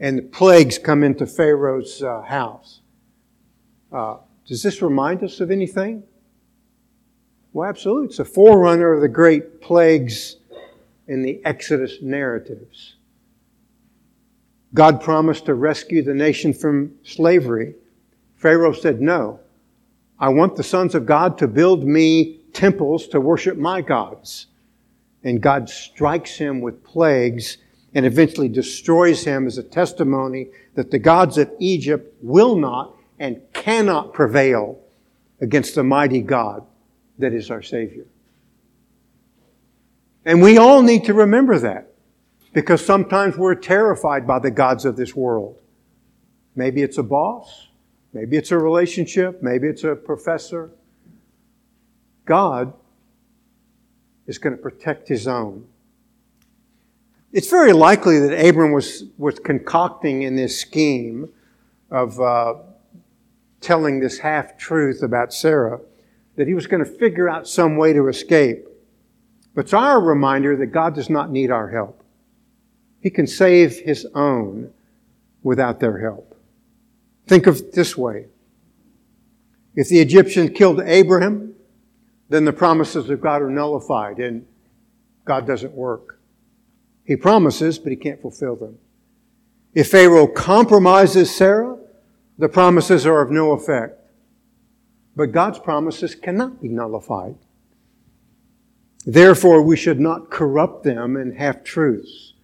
and 0.00 0.18
the 0.18 0.22
plagues 0.22 0.78
come 0.78 1.02
into 1.02 1.26
Pharaoh's 1.26 2.02
uh, 2.02 2.22
house. 2.22 2.80
Uh, 3.92 4.18
does 4.46 4.62
this 4.62 4.80
remind 4.82 5.22
us 5.24 5.40
of 5.40 5.50
anything? 5.50 6.04
Well, 7.58 7.68
absolutely. 7.68 8.06
It's 8.06 8.20
a 8.20 8.24
forerunner 8.24 8.92
of 8.92 9.00
the 9.00 9.08
great 9.08 9.60
plagues 9.60 10.36
in 11.08 11.22
the 11.22 11.44
Exodus 11.44 11.96
narratives. 12.00 12.94
God 14.74 15.02
promised 15.02 15.46
to 15.46 15.54
rescue 15.54 16.04
the 16.04 16.14
nation 16.14 16.54
from 16.54 16.94
slavery. 17.02 17.74
Pharaoh 18.36 18.72
said, 18.72 19.00
No. 19.00 19.40
I 20.20 20.28
want 20.28 20.54
the 20.54 20.62
sons 20.62 20.94
of 20.94 21.04
God 21.04 21.36
to 21.38 21.48
build 21.48 21.82
me 21.82 22.38
temples 22.52 23.08
to 23.08 23.20
worship 23.20 23.56
my 23.56 23.80
gods. 23.80 24.46
And 25.24 25.40
God 25.40 25.68
strikes 25.68 26.36
him 26.36 26.60
with 26.60 26.84
plagues 26.84 27.58
and 27.92 28.06
eventually 28.06 28.48
destroys 28.48 29.24
him 29.24 29.48
as 29.48 29.58
a 29.58 29.64
testimony 29.64 30.46
that 30.76 30.92
the 30.92 31.00
gods 31.00 31.38
of 31.38 31.50
Egypt 31.58 32.14
will 32.22 32.54
not 32.54 32.94
and 33.18 33.42
cannot 33.52 34.12
prevail 34.12 34.78
against 35.40 35.74
the 35.74 35.82
mighty 35.82 36.20
God 36.20 36.64
that 37.18 37.32
is 37.32 37.50
our 37.50 37.62
Savior. 37.62 38.06
And 40.24 40.42
we 40.42 40.58
all 40.58 40.82
need 40.82 41.04
to 41.04 41.14
remember 41.14 41.58
that 41.58 41.92
because 42.52 42.84
sometimes 42.84 43.36
we're 43.36 43.54
terrified 43.54 44.26
by 44.26 44.38
the 44.38 44.50
gods 44.50 44.84
of 44.84 44.96
this 44.96 45.14
world. 45.14 45.58
Maybe 46.54 46.82
it's 46.82 46.98
a 46.98 47.02
boss, 47.02 47.68
maybe 48.12 48.36
it's 48.36 48.50
a 48.50 48.58
relationship, 48.58 49.42
maybe 49.42 49.68
it's 49.68 49.84
a 49.84 49.94
professor. 49.94 50.70
God 52.24 52.72
is 54.26 54.38
going 54.38 54.56
to 54.56 54.62
protect 54.62 55.08
his 55.08 55.26
own. 55.26 55.66
It's 57.32 57.48
very 57.48 57.72
likely 57.72 58.18
that 58.20 58.48
Abram 58.48 58.72
was, 58.72 59.04
was 59.18 59.38
concocting 59.38 60.22
in 60.22 60.36
this 60.36 60.58
scheme 60.58 61.28
of 61.90 62.20
uh, 62.20 62.54
telling 63.60 64.00
this 64.00 64.18
half 64.18 64.58
truth 64.58 65.02
about 65.02 65.32
Sarah 65.32 65.80
that 66.38 66.46
he 66.46 66.54
was 66.54 66.68
going 66.68 66.84
to 66.84 66.88
figure 66.88 67.28
out 67.28 67.48
some 67.48 67.76
way 67.76 67.92
to 67.92 68.06
escape. 68.06 68.64
But 69.56 69.64
it's 69.64 69.74
our 69.74 70.00
reminder 70.00 70.56
that 70.56 70.66
God 70.66 70.94
does 70.94 71.10
not 71.10 71.32
need 71.32 71.50
our 71.50 71.68
help. 71.68 72.00
He 73.00 73.10
can 73.10 73.26
save 73.26 73.80
his 73.80 74.06
own 74.14 74.72
without 75.42 75.80
their 75.80 75.98
help. 75.98 76.36
Think 77.26 77.48
of 77.48 77.58
it 77.58 77.72
this 77.72 77.96
way. 77.96 78.26
If 79.74 79.88
the 79.88 79.98
Egyptians 79.98 80.50
killed 80.54 80.80
Abraham, 80.80 81.54
then 82.28 82.44
the 82.44 82.52
promises 82.52 83.10
of 83.10 83.20
God 83.20 83.42
are 83.42 83.50
nullified 83.50 84.20
and 84.20 84.46
God 85.24 85.44
doesn't 85.44 85.72
work. 85.72 86.20
He 87.04 87.16
promises, 87.16 87.80
but 87.80 87.90
he 87.90 87.96
can't 87.96 88.22
fulfill 88.22 88.54
them. 88.54 88.78
If 89.74 89.90
Pharaoh 89.90 90.28
compromises 90.28 91.34
Sarah, 91.34 91.76
the 92.38 92.48
promises 92.48 93.06
are 93.06 93.22
of 93.22 93.32
no 93.32 93.50
effect. 93.52 93.97
But 95.18 95.32
God's 95.32 95.58
promises 95.58 96.14
cannot 96.14 96.62
be 96.62 96.68
nullified. 96.68 97.34
Therefore, 99.04 99.62
we 99.62 99.76
should 99.76 99.98
not 99.98 100.30
corrupt 100.30 100.84
them 100.84 101.16
in 101.16 101.34
half 101.34 101.64
truths 101.64 102.34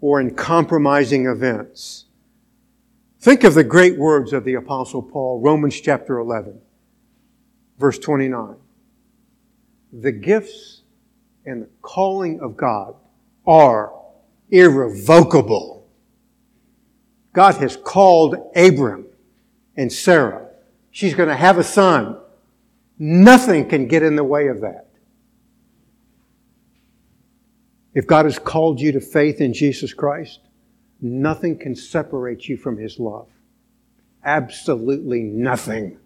or 0.00 0.20
in 0.20 0.34
compromising 0.34 1.26
events. 1.26 2.06
Think 3.20 3.44
of 3.44 3.54
the 3.54 3.62
great 3.62 4.00
words 4.00 4.32
of 4.32 4.42
the 4.42 4.54
Apostle 4.54 5.00
Paul, 5.00 5.40
Romans 5.40 5.80
chapter 5.80 6.18
11, 6.18 6.60
verse 7.78 8.00
29. 8.00 8.56
The 9.92 10.10
gifts 10.10 10.82
and 11.46 11.62
the 11.62 11.68
calling 11.82 12.40
of 12.40 12.56
God 12.56 12.96
are 13.46 13.92
irrevocable. 14.50 15.86
God 17.32 17.54
has 17.58 17.76
called 17.76 18.50
Abram 18.56 19.06
and 19.76 19.92
Sarah. 19.92 20.48
She's 20.92 21.14
going 21.14 21.30
to 21.30 21.34
have 21.34 21.58
a 21.58 21.64
son. 21.64 22.18
Nothing 22.98 23.68
can 23.68 23.88
get 23.88 24.02
in 24.02 24.14
the 24.14 24.22
way 24.22 24.46
of 24.46 24.60
that. 24.60 24.90
If 27.94 28.06
God 28.06 28.26
has 28.26 28.38
called 28.38 28.80
you 28.80 28.92
to 28.92 29.00
faith 29.00 29.40
in 29.40 29.52
Jesus 29.52 29.92
Christ, 29.92 30.40
nothing 31.00 31.58
can 31.58 31.74
separate 31.74 32.48
you 32.48 32.56
from 32.56 32.76
His 32.76 32.98
love. 32.98 33.28
Absolutely 34.24 35.22
nothing. 35.22 35.98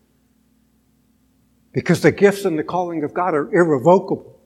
Because 1.73 2.01
the 2.01 2.13
gifts 2.13 2.45
and 2.45 2.59
the 2.59 2.65
calling 2.65 3.05
of 3.05 3.13
God 3.13 3.35
are 3.35 3.53
irrevocable. 3.53 4.41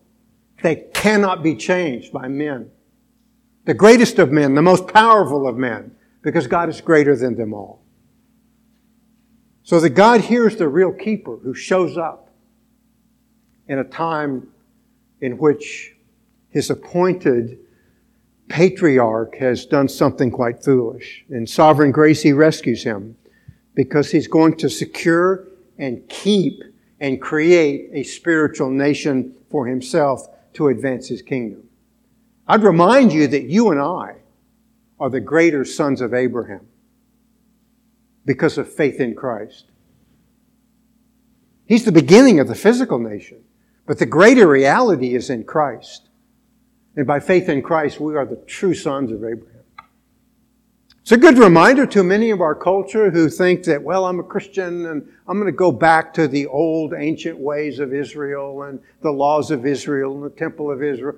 They 0.62 0.86
cannot 0.94 1.42
be 1.42 1.54
changed 1.54 2.12
by 2.12 2.28
men. 2.28 2.70
The 3.66 3.74
greatest 3.74 4.18
of 4.18 4.32
men, 4.32 4.54
the 4.54 4.62
most 4.62 4.88
powerful 4.88 5.46
of 5.46 5.56
men, 5.56 5.94
because 6.22 6.46
God 6.46 6.68
is 6.70 6.80
greater 6.80 7.14
than 7.14 7.36
them 7.36 7.54
all. 7.54 7.79
So 9.62 9.80
that 9.80 9.90
God 9.90 10.22
hears 10.22 10.56
the 10.56 10.68
real 10.68 10.92
keeper 10.92 11.36
who 11.36 11.54
shows 11.54 11.96
up 11.96 12.30
in 13.68 13.78
a 13.78 13.84
time 13.84 14.48
in 15.20 15.38
which 15.38 15.94
his 16.48 16.70
appointed 16.70 17.58
patriarch 18.48 19.36
has 19.36 19.64
done 19.64 19.88
something 19.88 20.30
quite 20.30 20.64
foolish. 20.64 21.24
In 21.30 21.46
sovereign 21.46 21.92
grace, 21.92 22.20
he 22.22 22.32
rescues 22.32 22.82
him 22.82 23.16
because 23.74 24.10
he's 24.10 24.26
going 24.26 24.56
to 24.56 24.68
secure 24.68 25.46
and 25.78 26.06
keep 26.08 26.62
and 26.98 27.20
create 27.20 27.90
a 27.92 28.02
spiritual 28.02 28.70
nation 28.70 29.34
for 29.50 29.66
himself 29.66 30.26
to 30.54 30.68
advance 30.68 31.08
his 31.08 31.22
kingdom. 31.22 31.62
I'd 32.48 32.62
remind 32.62 33.12
you 33.12 33.28
that 33.28 33.44
you 33.44 33.70
and 33.70 33.80
I 33.80 34.16
are 34.98 35.08
the 35.08 35.20
greater 35.20 35.64
sons 35.64 36.00
of 36.00 36.12
Abraham 36.12 36.66
because 38.30 38.58
of 38.58 38.72
faith 38.72 39.00
in 39.00 39.12
Christ. 39.12 39.64
He's 41.66 41.84
the 41.84 41.90
beginning 41.90 42.38
of 42.38 42.46
the 42.46 42.54
physical 42.54 43.00
nation, 43.00 43.42
but 43.86 43.98
the 43.98 44.06
greater 44.06 44.46
reality 44.46 45.16
is 45.16 45.30
in 45.30 45.42
Christ. 45.42 46.08
And 46.94 47.08
by 47.08 47.18
faith 47.18 47.48
in 47.48 47.60
Christ, 47.60 47.98
we 47.98 48.14
are 48.14 48.24
the 48.24 48.36
true 48.46 48.72
sons 48.72 49.10
of 49.10 49.24
Abraham. 49.24 49.64
It's 51.00 51.10
a 51.10 51.16
good 51.16 51.38
reminder 51.38 51.86
to 51.86 52.04
many 52.04 52.30
of 52.30 52.40
our 52.40 52.54
culture 52.54 53.10
who 53.10 53.28
think 53.28 53.64
that, 53.64 53.82
well, 53.82 54.04
I'm 54.04 54.20
a 54.20 54.22
Christian 54.22 54.86
and 54.86 55.12
I'm 55.26 55.36
going 55.40 55.46
to 55.46 55.52
go 55.52 55.72
back 55.72 56.14
to 56.14 56.28
the 56.28 56.46
old 56.46 56.94
ancient 56.96 57.36
ways 57.36 57.80
of 57.80 57.92
Israel 57.92 58.62
and 58.62 58.78
the 59.00 59.10
laws 59.10 59.50
of 59.50 59.66
Israel 59.66 60.14
and 60.14 60.22
the 60.22 60.30
temple 60.30 60.70
of 60.70 60.84
Israel. 60.84 61.16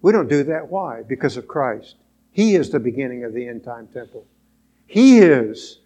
We 0.00 0.10
don't 0.10 0.28
do 0.28 0.42
that. 0.42 0.68
Why? 0.68 1.02
Because 1.02 1.36
of 1.36 1.46
Christ. 1.46 1.94
He 2.32 2.56
is 2.56 2.70
the 2.70 2.80
beginning 2.80 3.22
of 3.22 3.32
the 3.32 3.46
end 3.46 3.62
time 3.62 3.86
temple. 3.94 4.26
He 4.88 5.20
is 5.20 5.78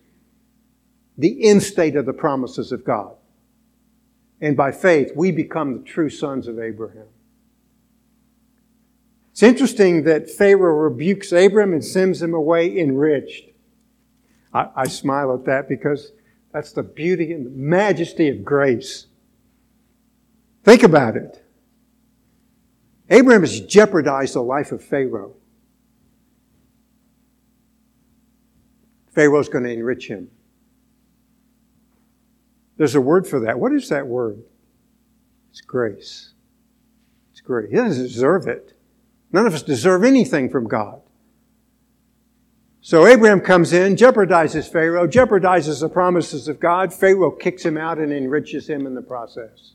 the 1.19 1.49
end 1.49 1.63
state 1.63 1.97
of 1.97 2.07
the 2.07 2.13
promises 2.13 2.73
of 2.73 2.85
God. 2.85 3.15
And 4.41 4.57
by 4.57 4.73
faith, 4.73 5.13
we 5.17 5.33
become 5.33 5.79
the 5.79 5.85
true 5.85 6.11
sons 6.11 6.47
of 6.47 6.59
Abraham. 6.59 7.07
It's 9.33 9.43
interesting 9.43 10.05
that 10.05 10.31
Pharaoh 10.31 10.75
rebukes 10.75 11.33
Abram 11.33 11.73
and 11.73 11.85
sends 11.85 12.23
him 12.23 12.35
away 12.35 12.79
enriched. 12.79 13.51
I, 14.53 14.69
I 14.75 14.89
smile 14.89 15.35
at 15.35 15.45
that 15.45 15.69
because 15.69 16.13
that's 16.53 16.73
the 16.73 16.83
beauty 16.83 17.33
and 17.33 17.45
the 17.45 17.51
majesty 17.51 18.29
of 18.29 18.45
grace. 18.45 19.07
Think 20.65 20.83
about 20.83 21.17
it. 21.17 21.43
Abraham 23.09 23.43
has 23.43 23.61
jeopardized 23.61 24.35
the 24.35 24.43
life 24.43 24.73
of 24.73 24.83
Pharaoh. 24.83 25.35
Pharaoh's 29.11 29.49
going 29.49 29.65
to 29.65 29.71
enrich 29.71 30.09
him. 30.09 30.31
There's 32.77 32.95
a 32.95 33.01
word 33.01 33.27
for 33.27 33.41
that. 33.41 33.59
What 33.59 33.73
is 33.73 33.89
that 33.89 34.07
word? 34.07 34.43
It's 35.51 35.61
grace. 35.61 36.33
It's 37.33 37.41
grace. 37.41 37.71
He 37.71 37.77
doesn't 37.77 38.03
deserve 38.03 38.47
it. 38.47 38.77
None 39.33 39.47
of 39.47 39.55
us 39.55 39.63
deserve 39.63 40.05
anything 40.05 40.49
from 40.49 40.69
God. 40.69 41.01
So 42.81 43.07
Abraham 43.07 43.41
comes 43.41 43.73
in, 43.73 43.97
jeopardizes 43.97 44.71
Pharaoh, 44.71 45.09
jeopardizes 45.09 45.81
the 45.81 45.89
promises 45.89 46.47
of 46.47 46.61
God. 46.61 46.95
Pharaoh 46.95 47.33
kicks 47.33 47.65
him 47.65 47.77
out 47.77 47.99
and 47.99 48.13
enriches 48.13 48.69
him 48.69 48.87
in 48.87 48.95
the 48.95 49.03
process. 49.03 49.73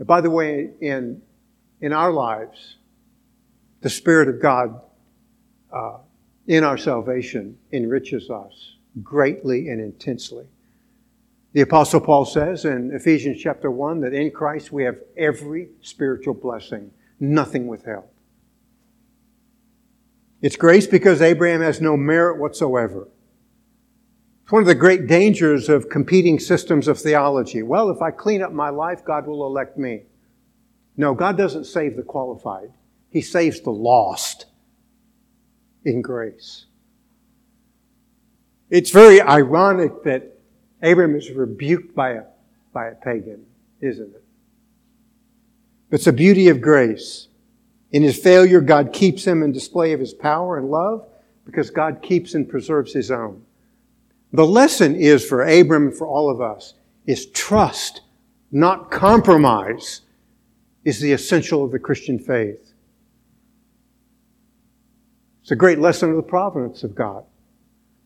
By 0.00 0.20
the 0.20 0.30
way, 0.30 0.70
in, 0.80 1.22
in 1.80 1.92
our 1.92 2.10
lives, 2.10 2.78
the 3.82 3.90
Spirit 3.90 4.28
of 4.28 4.42
God 4.42 4.80
uh, 5.72 5.98
in 6.48 6.64
our 6.64 6.76
salvation 6.76 7.56
enriches 7.70 8.30
us 8.30 8.76
greatly 9.02 9.68
and 9.68 9.80
intensely. 9.80 10.46
The 11.52 11.60
Apostle 11.60 12.00
Paul 12.00 12.24
says 12.24 12.64
in 12.64 12.92
Ephesians 12.94 13.38
chapter 13.40 13.70
1 13.70 14.00
that 14.00 14.14
in 14.14 14.30
Christ 14.30 14.72
we 14.72 14.84
have 14.84 14.96
every 15.18 15.68
spiritual 15.82 16.32
blessing, 16.32 16.90
nothing 17.20 17.66
withheld. 17.66 18.08
It's 20.40 20.56
grace 20.56 20.86
because 20.86 21.20
Abraham 21.20 21.60
has 21.60 21.80
no 21.80 21.96
merit 21.96 22.38
whatsoever. 22.38 23.06
It's 24.42 24.50
one 24.50 24.62
of 24.62 24.66
the 24.66 24.74
great 24.74 25.06
dangers 25.06 25.68
of 25.68 25.90
competing 25.90 26.38
systems 26.40 26.88
of 26.88 26.98
theology. 26.98 27.62
Well, 27.62 27.90
if 27.90 28.00
I 28.00 28.10
clean 28.10 28.42
up 28.42 28.52
my 28.52 28.70
life, 28.70 29.04
God 29.04 29.26
will 29.26 29.46
elect 29.46 29.76
me. 29.76 30.02
No, 30.96 31.14
God 31.14 31.36
doesn't 31.36 31.64
save 31.64 31.96
the 31.96 32.02
qualified. 32.02 32.72
He 33.10 33.20
saves 33.20 33.60
the 33.60 33.70
lost 33.70 34.46
in 35.84 36.00
grace. 36.00 36.64
It's 38.70 38.90
very 38.90 39.20
ironic 39.20 40.02
that 40.04 40.31
Abraham 40.82 41.16
is 41.16 41.30
rebuked 41.30 41.94
by 41.94 42.10
a, 42.10 42.22
by 42.72 42.88
a 42.88 42.94
pagan, 42.94 43.44
isn't 43.80 44.14
it? 44.14 44.24
It's 45.90 46.06
the 46.06 46.12
beauty 46.12 46.48
of 46.48 46.60
grace. 46.60 47.28
In 47.92 48.02
his 48.02 48.18
failure, 48.18 48.60
God 48.60 48.92
keeps 48.92 49.24
him 49.24 49.42
in 49.42 49.52
display 49.52 49.92
of 49.92 50.00
his 50.00 50.14
power 50.14 50.58
and 50.58 50.70
love 50.70 51.06
because 51.44 51.70
God 51.70 52.00
keeps 52.02 52.34
and 52.34 52.48
preserves 52.48 52.92
his 52.92 53.10
own. 53.10 53.44
The 54.32 54.46
lesson 54.46 54.96
is 54.96 55.24
for 55.24 55.42
Abram 55.42 55.88
and 55.88 55.96
for 55.96 56.06
all 56.06 56.30
of 56.30 56.40
us 56.40 56.74
is 57.06 57.26
trust, 57.26 58.00
not 58.50 58.90
compromise 58.90 60.00
is 60.84 61.00
the 61.00 61.12
essential 61.12 61.64
of 61.64 61.70
the 61.70 61.78
Christian 61.78 62.18
faith. 62.18 62.72
It's 65.42 65.50
a 65.50 65.56
great 65.56 65.78
lesson 65.78 66.10
of 66.10 66.16
the 66.16 66.22
providence 66.22 66.82
of 66.84 66.94
God. 66.94 67.24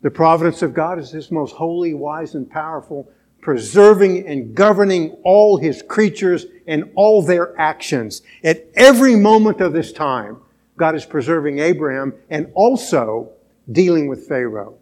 The 0.03 0.11
providence 0.11 0.63
of 0.63 0.75
God 0.75 0.99
is 0.99 1.11
His 1.11 1.31
most 1.31 1.55
holy, 1.55 1.95
wise, 1.95 2.35
and 2.35 2.49
powerful, 2.49 3.11
preserving 3.41 4.27
and 4.27 4.55
governing 4.55 5.17
all 5.25 5.57
His 5.57 5.83
creatures 5.83 6.47
and 6.67 6.91
all 6.95 7.23
their 7.23 7.59
actions. 7.59 8.23
At 8.45 8.67
every 8.75 9.17
moment 9.17 9.61
of 9.61 9.73
this 9.73 9.93
time, 9.93 10.39
God 10.77 10.95
is 10.95 11.07
preserving 11.07 11.59
Abraham 11.59 12.15
and 12.29 12.51
also 12.55 13.31
dealing 13.71 14.09
with 14.09 14.29
Pharaoh. 14.29 14.79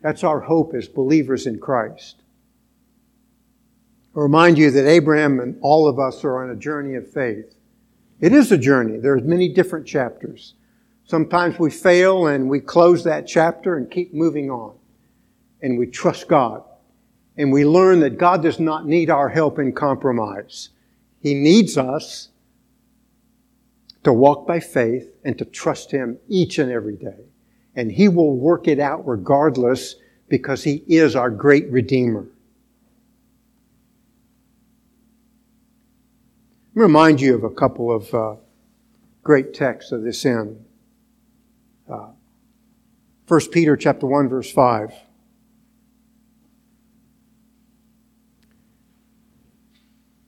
That's 0.00 0.22
our 0.22 0.40
hope 0.40 0.74
as 0.74 0.86
believers 0.86 1.46
in 1.46 1.58
Christ. 1.58 2.22
I 4.16 4.20
remind 4.20 4.58
you 4.58 4.70
that 4.70 4.86
Abraham 4.86 5.40
and 5.40 5.56
all 5.60 5.88
of 5.88 5.98
us 5.98 6.22
are 6.24 6.44
on 6.44 6.50
a 6.50 6.56
journey 6.56 6.94
of 6.94 7.10
faith. 7.10 7.54
It 8.20 8.32
is 8.32 8.52
a 8.52 8.58
journey. 8.58 8.98
There 8.98 9.14
are 9.14 9.20
many 9.20 9.48
different 9.48 9.86
chapters. 9.86 10.54
Sometimes 11.06 11.58
we 11.58 11.70
fail 11.70 12.28
and 12.28 12.48
we 12.48 12.60
close 12.60 13.04
that 13.04 13.26
chapter 13.26 13.76
and 13.76 13.90
keep 13.90 14.14
moving 14.14 14.50
on. 14.50 14.74
And 15.62 15.78
we 15.78 15.86
trust 15.86 16.28
God. 16.28 16.62
And 17.36 17.52
we 17.52 17.64
learn 17.64 18.00
that 18.00 18.18
God 18.18 18.42
does 18.42 18.58
not 18.58 18.86
need 18.86 19.10
our 19.10 19.28
help 19.28 19.58
in 19.58 19.72
compromise. 19.72 20.70
He 21.20 21.34
needs 21.34 21.76
us 21.76 22.28
to 24.04 24.12
walk 24.12 24.46
by 24.46 24.60
faith 24.60 25.10
and 25.24 25.36
to 25.38 25.44
trust 25.44 25.90
Him 25.90 26.18
each 26.28 26.58
and 26.58 26.70
every 26.70 26.96
day. 26.96 27.24
And 27.74 27.90
He 27.90 28.08
will 28.08 28.36
work 28.36 28.68
it 28.68 28.78
out 28.78 29.06
regardless 29.06 29.96
because 30.28 30.62
He 30.62 30.84
is 30.86 31.16
our 31.16 31.30
great 31.30 31.68
Redeemer. 31.70 32.26
Remind 36.74 37.20
you 37.20 37.34
of 37.34 37.44
a 37.44 37.50
couple 37.50 37.92
of 37.92 38.14
uh, 38.14 38.34
great 39.22 39.54
texts 39.54 39.92
of 39.92 40.02
this 40.02 40.24
end. 40.24 40.63
Uh, 41.88 42.08
1 43.28 43.40
Peter 43.52 43.76
chapter 43.76 44.06
1 44.06 44.28
verse 44.28 44.50
5. 44.50 44.92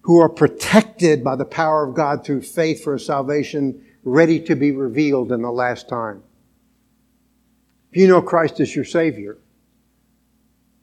Who 0.02 0.20
are 0.20 0.28
protected 0.28 1.24
by 1.24 1.36
the 1.36 1.44
power 1.44 1.86
of 1.86 1.94
God 1.94 2.24
through 2.24 2.42
faith 2.42 2.84
for 2.84 2.94
a 2.94 3.00
salvation 3.00 3.84
ready 4.04 4.40
to 4.40 4.54
be 4.54 4.70
revealed 4.70 5.32
in 5.32 5.42
the 5.42 5.50
last 5.50 5.88
time. 5.88 6.22
If 7.90 8.00
you 8.00 8.06
know 8.06 8.22
Christ 8.22 8.60
as 8.60 8.74
your 8.74 8.84
Savior, 8.84 9.38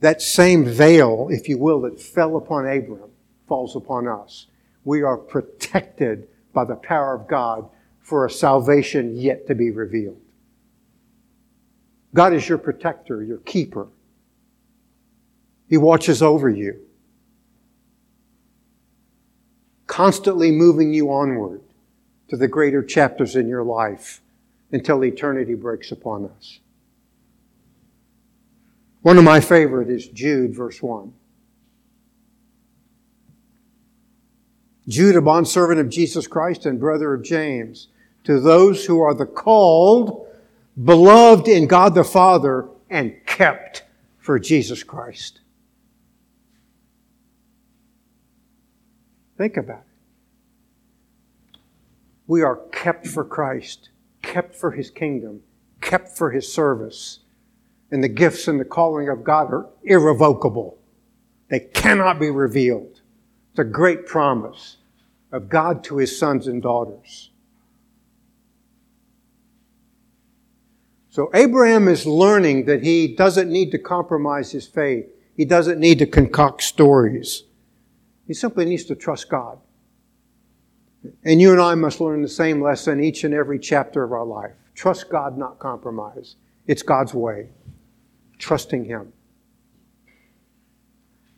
that 0.02 0.22
same 0.22 0.66
veil, 0.66 1.30
if 1.32 1.48
you 1.48 1.58
will, 1.58 1.82
that 1.82 2.02
fell 2.02 2.36
upon 2.36 2.68
Abram 2.68 3.12
falls 3.48 3.76
upon 3.76 4.08
us 4.08 4.48
we 4.84 5.02
are 5.02 5.18
protected 5.18 6.28
by 6.52 6.66
the 6.66 6.76
power 6.76 7.16
of 7.16 7.28
God 7.28 7.70
for 8.00 8.26
a 8.26 8.30
salvation 8.30 9.16
yet 9.16 9.48
to 9.48 9.56
be 9.56 9.72
revealed. 9.72 10.20
God 12.14 12.34
is 12.34 12.48
your 12.48 12.58
protector, 12.58 13.24
your 13.24 13.40
keeper. 13.40 13.88
He 15.68 15.78
watches 15.78 16.22
over 16.22 16.50
you, 16.50 16.80
constantly 19.88 20.52
moving 20.52 20.94
you 20.94 21.12
onward 21.12 21.62
to 22.30 22.38
the 22.38 22.48
greater 22.48 22.84
chapters 22.84 23.36
in 23.36 23.48
your 23.48 23.64
life 23.64 24.22
until 24.72 25.04
eternity 25.04 25.56
breaks 25.56 25.92
upon 25.92 26.30
us. 26.38 26.60
One 29.02 29.18
of 29.18 29.24
my 29.24 29.40
favorite 29.40 29.90
is 29.90 30.08
Jude, 30.08 30.56
verse 30.56 30.82
1. 30.82 31.14
Jude, 34.88 35.16
a 35.16 35.22
bondservant 35.22 35.80
of 35.80 35.90
Jesus 35.90 36.28
Christ 36.28 36.66
and 36.66 36.80
brother 36.80 37.14
of 37.14 37.24
James, 37.24 37.88
to 38.26 38.40
those 38.40 38.86
who 38.86 39.02
are 39.02 39.14
the 39.14 39.26
called, 39.26 40.28
beloved 40.82 41.48
in 41.48 41.68
God 41.68 41.96
the 41.96 42.04
Father, 42.04 42.70
and 42.90 43.16
kept 43.26 43.84
for 44.18 44.40
Jesus 44.40 44.84
Christ. 44.84 45.42
Think 49.38 49.58
about 49.58 49.80
it. 49.80 51.60
We 52.28 52.42
are 52.42 52.58
kept 52.72 53.08
for 53.08 53.26
Christ, 53.26 53.90
kept 54.22 54.56
for 54.56 54.72
His 54.72 54.90
kingdom, 54.90 55.42
kept 55.82 56.18
for 56.18 56.32
His 56.32 56.52
service. 56.52 57.20
And 57.92 58.04
the 58.04 58.08
gifts 58.08 58.48
and 58.48 58.60
the 58.60 58.66
calling 58.66 59.10
of 59.10 59.24
God 59.24 59.54
are 59.54 59.70
irrevocable. 59.84 60.80
They 61.50 61.60
cannot 61.60 62.20
be 62.20 62.32
revealed. 62.32 63.02
It's 63.52 63.60
a 63.60 63.64
great 63.64 64.08
promise 64.08 64.78
of 65.32 65.50
God 65.50 65.84
to 65.84 65.98
his 65.98 66.18
sons 66.18 66.48
and 66.48 66.62
daughters. 66.62 67.30
So 71.14 71.30
Abraham 71.36 71.88
is 71.88 72.08
learning 72.08 72.66
that 72.66 72.82
he 72.82 73.16
doesn't 73.16 73.48
need 73.48 73.70
to 73.70 73.78
compromise 73.78 74.52
his 74.52 74.66
faith. 74.66 75.06
He 75.38 75.46
doesn't 75.46 75.80
need 75.80 76.00
to 76.00 76.08
concoct 76.08 76.64
stories. 76.64 77.44
He 78.26 78.34
simply 78.34 78.66
needs 78.66 78.86
to 78.86 78.96
trust 78.96 79.30
God. 79.30 79.60
And 81.24 81.40
you 81.40 81.52
and 81.52 81.62
I 81.62 81.76
must 81.76 82.02
learn 82.02 82.24
the 82.24 82.28
same 82.28 82.64
lesson 82.64 83.04
each 83.04 83.24
and 83.26 83.32
every 83.32 83.60
chapter 83.60 84.04
of 84.04 84.12
our 84.12 84.26
life. 84.26 84.54
Trust 84.74 85.12
God, 85.12 85.38
not 85.38 85.60
compromise. 85.60 86.36
It's 86.66 86.82
God's 86.82 87.14
way. 87.14 87.50
Trusting 88.40 88.86
Him 88.86 89.14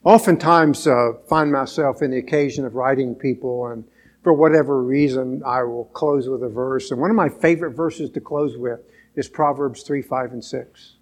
oftentimes 0.06 0.86
uh, 0.88 1.14
find 1.28 1.52
myself 1.52 2.02
in 2.02 2.12
the 2.12 2.18
occasion 2.18 2.64
of 2.64 2.76
writing 2.76 3.16
people, 3.16 3.68
and 3.68 3.84
for 4.24 4.34
whatever 4.34 4.82
reason, 4.82 5.42
I 5.46 5.64
will 5.64 5.86
close 5.86 6.30
with 6.30 6.44
a 6.44 6.50
verse. 6.50 6.92
And 6.92 7.02
one 7.02 7.10
of 7.10 7.16
my 7.16 7.28
favorite 7.28 7.72
verses 7.72 8.10
to 8.12 8.22
close 8.22 8.56
with 8.56 8.80
is 9.16 9.28
Proverbs 9.28 9.84
3, 9.84 10.02
5, 10.02 10.34
and 10.34 10.44
6. 10.44 10.96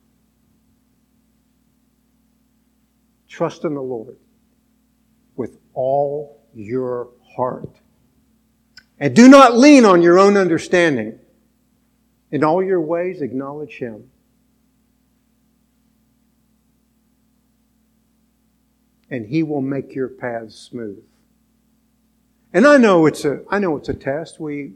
Trust 3.27 3.63
in 3.63 3.73
the 3.73 3.81
Lord 3.81 4.17
with 5.35 5.57
all 5.73 6.41
your 6.53 7.09
heart. 7.35 7.79
And 8.99 9.15
do 9.15 9.27
not 9.27 9.57
lean 9.57 9.85
on 9.85 10.01
your 10.01 10.19
own 10.19 10.37
understanding. 10.37 11.19
In 12.31 12.43
all 12.43 12.63
your 12.63 12.81
ways, 12.81 13.21
acknowledge 13.21 13.77
Him 13.77 14.09
and 19.13 19.27
he 19.27 19.43
will 19.43 19.61
make 19.61 19.93
your 19.93 20.07
paths 20.07 20.55
smooth. 20.55 21.03
And 22.51 22.65
I 22.65 22.77
know 22.77 23.05
it's 23.05 23.23
a, 23.25 23.43
I 23.47 23.59
know 23.59 23.77
it's 23.77 23.87
a 23.87 23.93
test. 23.93 24.39
We, 24.39 24.73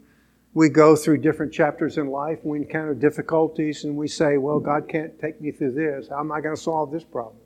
we 0.58 0.68
go 0.68 0.96
through 0.96 1.16
different 1.18 1.52
chapters 1.52 1.98
in 1.98 2.08
life 2.08 2.40
we 2.42 2.58
encounter 2.58 2.92
difficulties 2.92 3.84
and 3.84 3.96
we 3.96 4.08
say, 4.08 4.38
well, 4.38 4.58
God 4.58 4.88
can't 4.88 5.16
take 5.20 5.40
me 5.40 5.52
through 5.52 5.70
this. 5.70 6.08
How 6.08 6.18
am 6.18 6.32
I 6.32 6.40
going 6.40 6.56
to 6.56 6.60
solve 6.60 6.90
this 6.90 7.04
problem? 7.04 7.44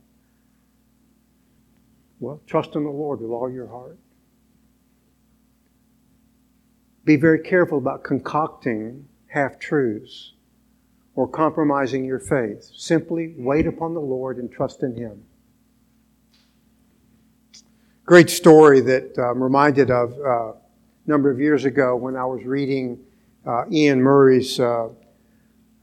Well, 2.21 2.41
trust 2.47 2.75
in 2.75 2.85
the 2.85 2.91
Lord 2.91 3.21
with 3.21 3.31
all 3.31 3.51
your 3.51 3.67
heart. 3.67 3.99
Be 7.05 7.17
very 7.17 7.41
careful 7.41 7.77
about 7.77 8.03
concocting 8.03 9.07
half 9.27 9.59
truths 9.59 10.33
or 11.15 11.29
compromising 11.29 12.07
your 12.07 12.19
faith. 12.19 12.71
Simply 12.75 13.35
wait 13.37 13.67
upon 13.67 13.93
the 13.93 14.01
Lord 14.01 14.39
and 14.39 14.51
trust 14.51 14.83
in 14.83 14.97
Him 14.97 15.23
great 18.05 18.29
story 18.29 18.81
that 18.81 19.17
I'm 19.17 19.39
um, 19.39 19.43
reminded 19.43 19.91
of 19.91 20.13
uh, 20.21 20.53
number 21.07 21.31
of 21.31 21.41
years 21.41 21.65
ago 21.65 21.97
when 21.97 22.17
I 22.17 22.25
was 22.25 22.45
reading 22.45 22.99
uh, 23.47 23.65
Iain 23.73 24.01
Murray's 24.01 24.61
uh, 24.61 24.89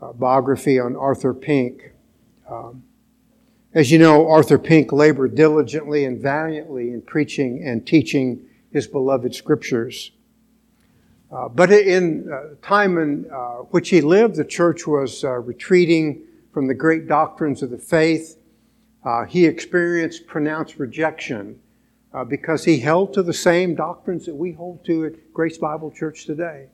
uh, 0.02 0.14
biography 0.14 0.80
on 0.80 0.96
Arthur 0.96 1.34
Pink. 1.34 1.92
Um, 2.50 2.84
as 3.74 3.92
you 3.92 4.00
know, 4.00 4.28
Arthur 4.28 4.58
Pink 4.58 4.94
labored 4.94 5.36
diligently 5.36 6.06
and 6.06 6.22
valiantly 6.22 6.92
in 6.92 7.02
preaching 7.02 7.62
and 7.64 7.86
teaching 7.86 8.46
his 8.72 8.88
beloved 8.88 9.36
scriptures. 9.36 10.12
Uh, 11.32 11.50
but 11.50 11.72
in 11.72 12.32
uh, 12.32 12.56
time 12.62 12.98
in 12.98 13.24
which 13.72 13.90
he 13.90 14.02
lived, 14.02 14.38
the 14.38 14.46
church 14.46 14.88
was 14.88 15.24
retreating 15.24 16.24
from 16.54 16.68
the 16.68 16.74
great 16.74 17.08
doctrines 17.08 17.62
of 17.62 17.70
the 17.70 17.78
faith. 17.78 18.38
he 19.28 19.46
experienced 19.46 20.26
pronounced 20.26 20.80
rejection 20.80 21.60
uh, 22.14 22.24
because 22.24 22.66
he 22.66 22.80
held 22.80 23.14
to 23.14 23.24
the 23.24 23.34
same 23.34 23.76
doctrines 23.76 24.26
that 24.26 24.36
we 24.36 24.52
hold 24.52 24.84
to 24.86 25.06
at 25.06 25.34
Grace 25.34 25.58
Bible 25.58 25.92
Church 25.92 26.26
today. 26.26 26.68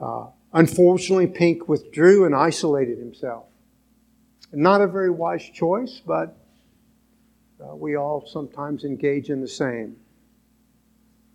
Uh, 0.00 0.26
unfortunately, 0.52 1.26
Pink 1.26 1.68
withdrew 1.68 2.26
and 2.26 2.34
isolated 2.34 2.98
himself. 2.98 3.46
Not 4.52 4.80
a 4.80 4.86
very 4.86 5.10
wise 5.10 5.48
choice, 5.48 6.00
but 6.06 6.36
uh, 7.60 7.74
we 7.74 7.96
all 7.96 8.26
sometimes 8.26 8.84
engage 8.84 9.30
in 9.30 9.40
the 9.40 9.48
same. 9.48 9.96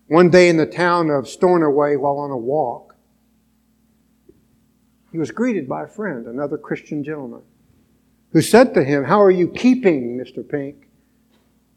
One 0.08 0.30
day 0.30 0.50
in 0.50 0.58
the 0.58 0.66
town 0.66 1.10
of 1.10 1.28
Stornoway, 1.28 1.96
while 1.96 2.18
on 2.18 2.32
a 2.32 2.38
walk, 2.38 2.96
he 5.12 5.18
was 5.18 5.32
greeted 5.32 5.68
by 5.68 5.84
a 5.84 5.88
friend, 5.88 6.28
another 6.28 6.58
Christian 6.58 7.04
gentleman, 7.04 7.42
who 8.32 8.42
said 8.42 8.74
to 8.74 8.84
him, 8.84 9.04
How 9.04 9.22
are 9.22 9.32
you 9.32 9.50
keeping, 9.50 10.18
Mr. 10.18 10.48
Pink? 10.48 10.88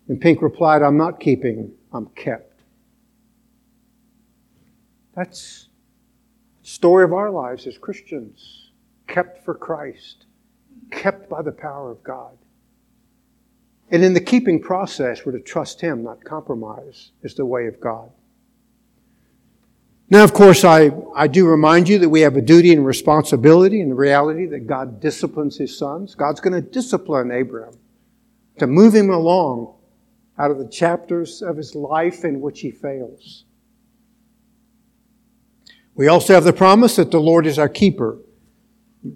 And 0.09 0.21
Pink 0.21 0.43
replied, 0.43 0.83
I'm 0.83 0.97
not 0.97 1.21
keeping, 1.21 1.73
I'm 1.93 2.07
kept. 2.09 2.61
That's 5.15 5.69
the 6.63 6.69
story 6.69 7.05
of 7.05 7.13
our 7.13 7.31
lives 7.31 7.67
as 7.67 7.79
Christians, 7.79 8.71
kept 9.07 9.45
for 9.45 9.55
Christ, 9.55 10.27
kept 10.91 11.29
by 11.29 11.43
the 11.43 11.53
power 11.53 11.91
of 11.91 12.03
God. 12.03 12.37
And 13.91 14.03
in 14.03 14.13
the 14.13 14.21
keeping 14.21 14.61
process, 14.61 15.25
we're 15.25 15.33
to 15.33 15.41
trust 15.41 15.81
Him, 15.81 16.03
not 16.03 16.25
compromise, 16.25 17.13
is 17.23 17.35
the 17.35 17.47
way 17.47 17.67
of 17.67 17.81
God. 17.81 18.11
Now, 20.11 20.25
of 20.25 20.35
course, 20.35 20.65
I, 20.65 20.91
I 21.15 21.29
do 21.29 21.47
remind 21.47 21.89
you 21.89 21.99
that 22.01 22.09
we 22.09 22.21
have 22.21 22.37
a 22.37 22.43
duty 22.43 22.73
and 22.73 22.85
responsibility 22.85 23.81
and 23.81 23.91
the 23.91 23.95
reality 23.95 24.47
that 24.47 24.67
God 24.67 25.01
disciplines 25.01 25.57
His 25.57 25.79
sons. 25.79 26.15
God's 26.15 26.41
going 26.41 26.53
to 26.53 26.61
discipline 26.61 27.31
Abraham 27.31 27.75
to 28.59 28.67
move 28.67 28.95
him 28.95 29.11
along 29.11 29.75
out 30.39 30.51
of 30.51 30.59
the 30.59 30.69
chapters 30.69 31.43
of 31.43 31.57
his 31.57 31.75
life 31.75 32.25
in 32.25 32.41
which 32.41 32.61
he 32.61 32.71
fails. 32.71 33.45
We 35.95 36.09
also 36.09 36.35
have 36.35 36.45
the 36.45 36.53
promise 36.53 36.97
that 36.97 37.11
the 37.11 37.21
Lord 37.21 37.47
is 37.47 37.59
our 37.59 37.69
keeper. 37.69 38.19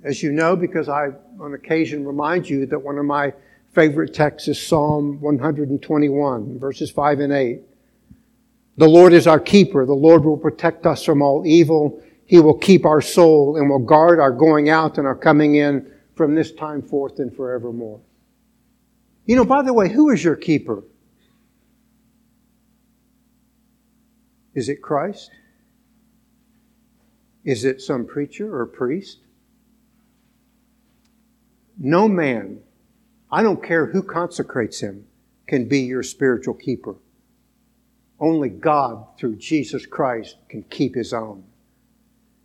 As 0.04 0.22
you 0.22 0.30
know, 0.30 0.54
because 0.54 0.88
I 0.88 1.08
on 1.40 1.54
occasion 1.54 2.04
remind 2.04 2.48
you 2.48 2.66
that 2.66 2.78
one 2.78 2.98
of 2.98 3.04
my 3.04 3.32
favorite 3.72 4.14
texts 4.14 4.48
is 4.48 4.64
Psalm 4.64 5.20
121, 5.20 6.58
verses 6.58 6.90
5 6.90 7.20
and 7.20 7.32
8. 7.32 7.60
The 8.76 8.88
Lord 8.88 9.12
is 9.12 9.26
our 9.26 9.40
keeper. 9.40 9.84
The 9.86 9.94
Lord 9.94 10.24
will 10.24 10.36
protect 10.36 10.86
us 10.86 11.04
from 11.04 11.20
all 11.20 11.44
evil. 11.44 12.00
He 12.26 12.38
will 12.38 12.56
keep 12.56 12.84
our 12.84 13.00
soul 13.00 13.56
and 13.56 13.68
will 13.68 13.78
guard 13.80 14.20
our 14.20 14.30
going 14.30 14.68
out 14.68 14.98
and 14.98 15.06
our 15.06 15.16
coming 15.16 15.56
in 15.56 15.90
from 16.14 16.34
this 16.34 16.52
time 16.52 16.82
forth 16.82 17.18
and 17.18 17.34
forevermore. 17.34 18.00
You 19.26 19.36
know, 19.36 19.44
by 19.44 19.62
the 19.62 19.72
way, 19.72 19.88
who 19.88 20.10
is 20.10 20.22
your 20.22 20.36
keeper? 20.36 20.84
Is 24.58 24.68
it 24.68 24.82
Christ? 24.82 25.30
Is 27.44 27.64
it 27.64 27.80
some 27.80 28.06
preacher 28.06 28.52
or 28.52 28.66
priest? 28.66 29.18
No 31.78 32.08
man, 32.08 32.58
I 33.30 33.44
don't 33.44 33.62
care 33.62 33.86
who 33.86 34.02
consecrates 34.02 34.80
him, 34.80 35.06
can 35.46 35.68
be 35.68 35.82
your 35.82 36.02
spiritual 36.02 36.54
keeper. 36.54 36.96
Only 38.18 38.48
God, 38.48 39.06
through 39.16 39.36
Jesus 39.36 39.86
Christ, 39.86 40.38
can 40.48 40.64
keep 40.64 40.96
his 40.96 41.12
own. 41.12 41.44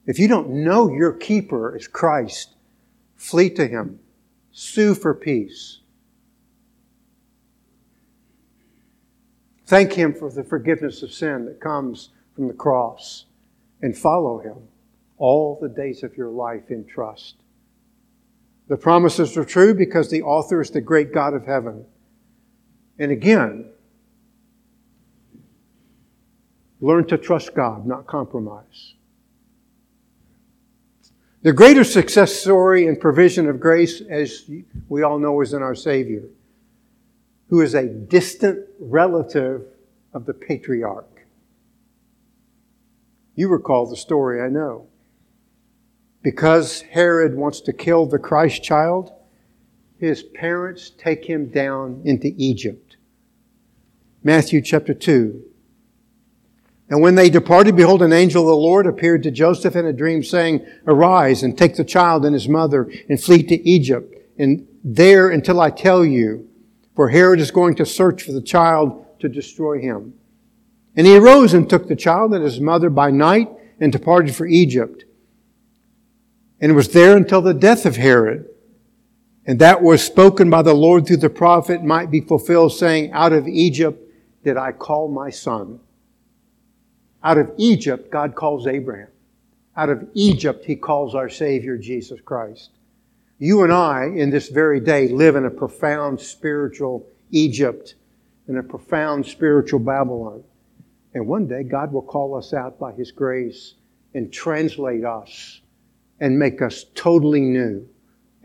If 0.06 0.20
you 0.20 0.28
don't 0.28 0.64
know 0.64 0.92
your 0.92 1.14
keeper 1.14 1.76
is 1.76 1.88
Christ, 1.88 2.54
flee 3.16 3.50
to 3.56 3.66
him, 3.66 3.98
sue 4.52 4.94
for 4.94 5.16
peace. 5.16 5.80
Thank 9.66 9.94
him 9.94 10.14
for 10.14 10.30
the 10.30 10.44
forgiveness 10.44 11.04
of 11.04 11.12
sin 11.12 11.46
that 11.46 11.60
comes 11.62 12.10
from 12.36 12.48
the 12.48 12.54
cross 12.54 13.26
and 13.82 13.98
follow 13.98 14.40
him 14.40 14.58
all 15.18 15.58
the 15.62 15.70
days 15.70 16.04
of 16.04 16.18
your 16.18 16.30
life 16.30 16.70
in 16.70 16.86
trust. 16.86 17.36
The 18.68 18.78
promises 18.78 19.38
are 19.38 19.46
true 19.46 19.74
because 19.74 20.10
the 20.10 20.22
author 20.22 20.62
is 20.62 20.72
the 20.72 20.82
great 20.82 21.14
God 21.14 21.34
of 21.34 21.46
heaven. 21.46 21.86
And 23.00 23.12
again, 23.12 23.70
learn 26.82 27.06
to 27.08 27.18
trust 27.18 27.54
God, 27.56 27.86
not 27.86 28.08
compromise. 28.08 28.96
The 31.42 31.52
greater 31.52 31.84
success 31.84 32.34
story 32.34 32.88
and 32.88 33.00
provision 33.00 33.50
of 33.50 33.60
grace, 33.60 34.02
as 34.10 34.50
we 34.88 35.04
all 35.04 35.20
know, 35.20 35.42
is 35.42 35.54
in 35.54 35.62
our 35.62 35.76
Savior, 35.76 36.24
who 37.50 37.62
is 37.62 37.74
a 37.74 37.88
distant 37.88 38.68
relative 38.80 39.66
of 40.14 40.26
the 40.26 40.34
patriarch. 40.34 41.26
You 43.36 43.50
recall 43.50 43.88
the 43.88 43.98
story, 43.98 44.42
I 44.42 44.50
know. 44.50 44.88
Because 46.22 46.82
Herod 46.82 47.36
wants 47.36 47.62
to 47.62 47.74
kill 47.74 48.06
the 48.06 48.20
Christ 48.20 48.64
child, 48.64 49.12
his 50.00 50.24
parents 50.24 50.90
take 50.90 51.26
him 51.26 51.48
down 51.48 52.02
into 52.06 52.34
Egypt. 52.38 52.98
Matthew 54.24 54.62
chapter 54.62 54.94
2. 54.94 55.44
And 56.90 57.02
when 57.02 57.16
they 57.16 57.30
departed, 57.30 57.76
behold, 57.76 58.02
an 58.02 58.14
angel 58.14 58.44
of 58.44 58.50
the 58.50 58.56
Lord 58.56 58.86
appeared 58.86 59.24
to 59.24 59.32
Joseph 59.32 59.76
in 59.76 59.86
a 59.86 59.94
dream, 59.94 60.24
saying, 60.24 60.66
Arise 60.86 61.44
and 61.44 61.58
take 61.58 61.76
the 61.76 61.84
child 61.84 62.26
and 62.26 62.34
his 62.34 62.48
mother 62.48 62.90
and 63.10 63.22
flee 63.22 63.44
to 63.44 63.68
Egypt, 63.68 64.14
and 64.38 64.68
there 64.84 65.30
until 65.30 65.60
I 65.60 65.72
tell 65.72 66.06
you, 66.06 66.48
for 66.96 67.10
Herod 67.10 67.40
is 67.40 67.52
going 67.52 67.76
to 67.76 67.86
search 67.86 68.24
for 68.24 68.32
the 68.32 68.42
child 68.42 69.06
to 69.20 69.30
destroy 69.30 69.80
him. 69.80 70.14
And 70.96 71.08
he 71.08 71.18
arose 71.18 71.54
and 71.54 71.70
took 71.70 71.88
the 71.88 71.96
child 71.96 72.34
and 72.34 72.44
his 72.44 72.60
mother 72.60 72.90
by 72.90 73.10
night 73.12 73.50
and 73.80 73.92
departed 73.92 74.36
for 74.36 74.46
Egypt 74.46 75.06
and 76.64 76.76
was 76.76 76.94
there 76.94 77.18
until 77.18 77.42
the 77.42 77.54
death 77.54 77.86
of 77.86 77.98
Herod. 77.98 78.48
And 79.46 79.60
that 79.60 79.82
was 79.82 80.02
spoken 80.02 80.50
by 80.50 80.62
the 80.62 80.74
Lord 80.74 81.06
through 81.06 81.18
the 81.18 81.30
prophet 81.30 81.84
might 81.84 82.10
be 82.10 82.22
fulfilled, 82.22 82.72
saying, 82.72 83.12
Out 83.12 83.34
of 83.34 83.50
Egypt 83.50 84.02
did 84.46 84.56
I 84.56 84.72
call 84.72 85.10
my 85.10 85.30
son. 85.30 85.82
Out 87.22 87.38
of 87.38 87.52
Egypt, 87.58 88.10
God 88.10 88.36
calls 88.36 88.66
Abraham. 88.66 89.10
Out 89.76 89.90
of 89.90 90.08
Egypt, 90.14 90.64
he 90.64 90.78
calls 90.78 91.16
our 91.16 91.28
Savior, 91.28 91.78
Jesus 91.78 92.22
Christ. 92.22 92.70
You 93.44 93.64
and 93.64 93.74
I, 93.74 94.06
in 94.06 94.30
this 94.30 94.48
very 94.48 94.80
day, 94.80 95.10
live 95.10 95.36
in 95.36 95.44
a 95.44 95.50
profound 95.50 96.18
spiritual 96.22 97.06
Egypt, 97.32 97.96
in 98.48 98.58
a 98.58 98.64
profound 98.64 99.26
spiritual 99.26 99.82
Babylon. 99.82 100.46
And 101.14 101.28
one 101.28 101.46
day, 101.46 101.64
God 101.64 101.92
will 101.92 102.04
call 102.04 102.38
us 102.38 102.54
out 102.54 102.80
by 102.80 102.94
His 102.94 103.12
grace 103.12 103.74
and 104.14 104.32
translate 104.32 105.04
us 105.04 105.60
and 106.22 106.40
make 106.40 106.62
us 106.62 106.86
totally 106.96 107.42
new 107.42 107.86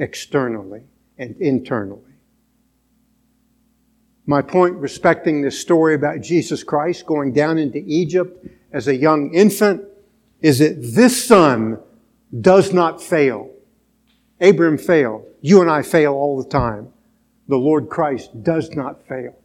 externally 0.00 0.82
and 1.16 1.36
internally. 1.40 2.14
My 4.26 4.42
point 4.42 4.74
respecting 4.78 5.42
this 5.42 5.60
story 5.60 5.94
about 5.94 6.22
Jesus 6.22 6.64
Christ 6.64 7.06
going 7.06 7.32
down 7.32 7.56
into 7.56 7.84
Egypt 7.86 8.44
as 8.72 8.88
a 8.88 8.96
young 8.96 9.32
infant 9.32 9.80
is 10.40 10.58
that 10.58 10.82
this 10.82 11.24
son 11.24 11.78
does 12.40 12.72
not 12.72 13.00
fail. 13.00 13.52
Abram 14.40 14.78
failed. 14.78 15.26
You 15.40 15.60
and 15.60 15.70
I 15.70 15.82
fail 15.82 16.14
all 16.14 16.42
the 16.42 16.48
time. 16.48 16.92
The 17.48 17.56
Lord 17.56 17.88
Christ 17.88 18.42
does 18.42 18.70
not 18.70 19.06
fail. 19.06 19.36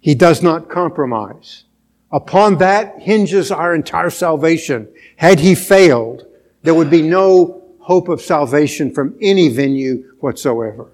He 0.00 0.14
does 0.14 0.42
not 0.42 0.68
compromise. 0.68 1.64
Upon 2.12 2.58
that 2.58 3.00
hinges 3.00 3.50
our 3.50 3.74
entire 3.74 4.10
salvation. 4.10 4.88
Had 5.16 5.40
he 5.40 5.54
failed, 5.54 6.26
there 6.62 6.74
would 6.74 6.90
be 6.90 7.02
no 7.02 7.64
hope 7.80 8.08
of 8.08 8.20
salvation 8.20 8.92
from 8.92 9.16
any 9.20 9.48
venue 9.48 10.12
whatsoever. 10.20 10.92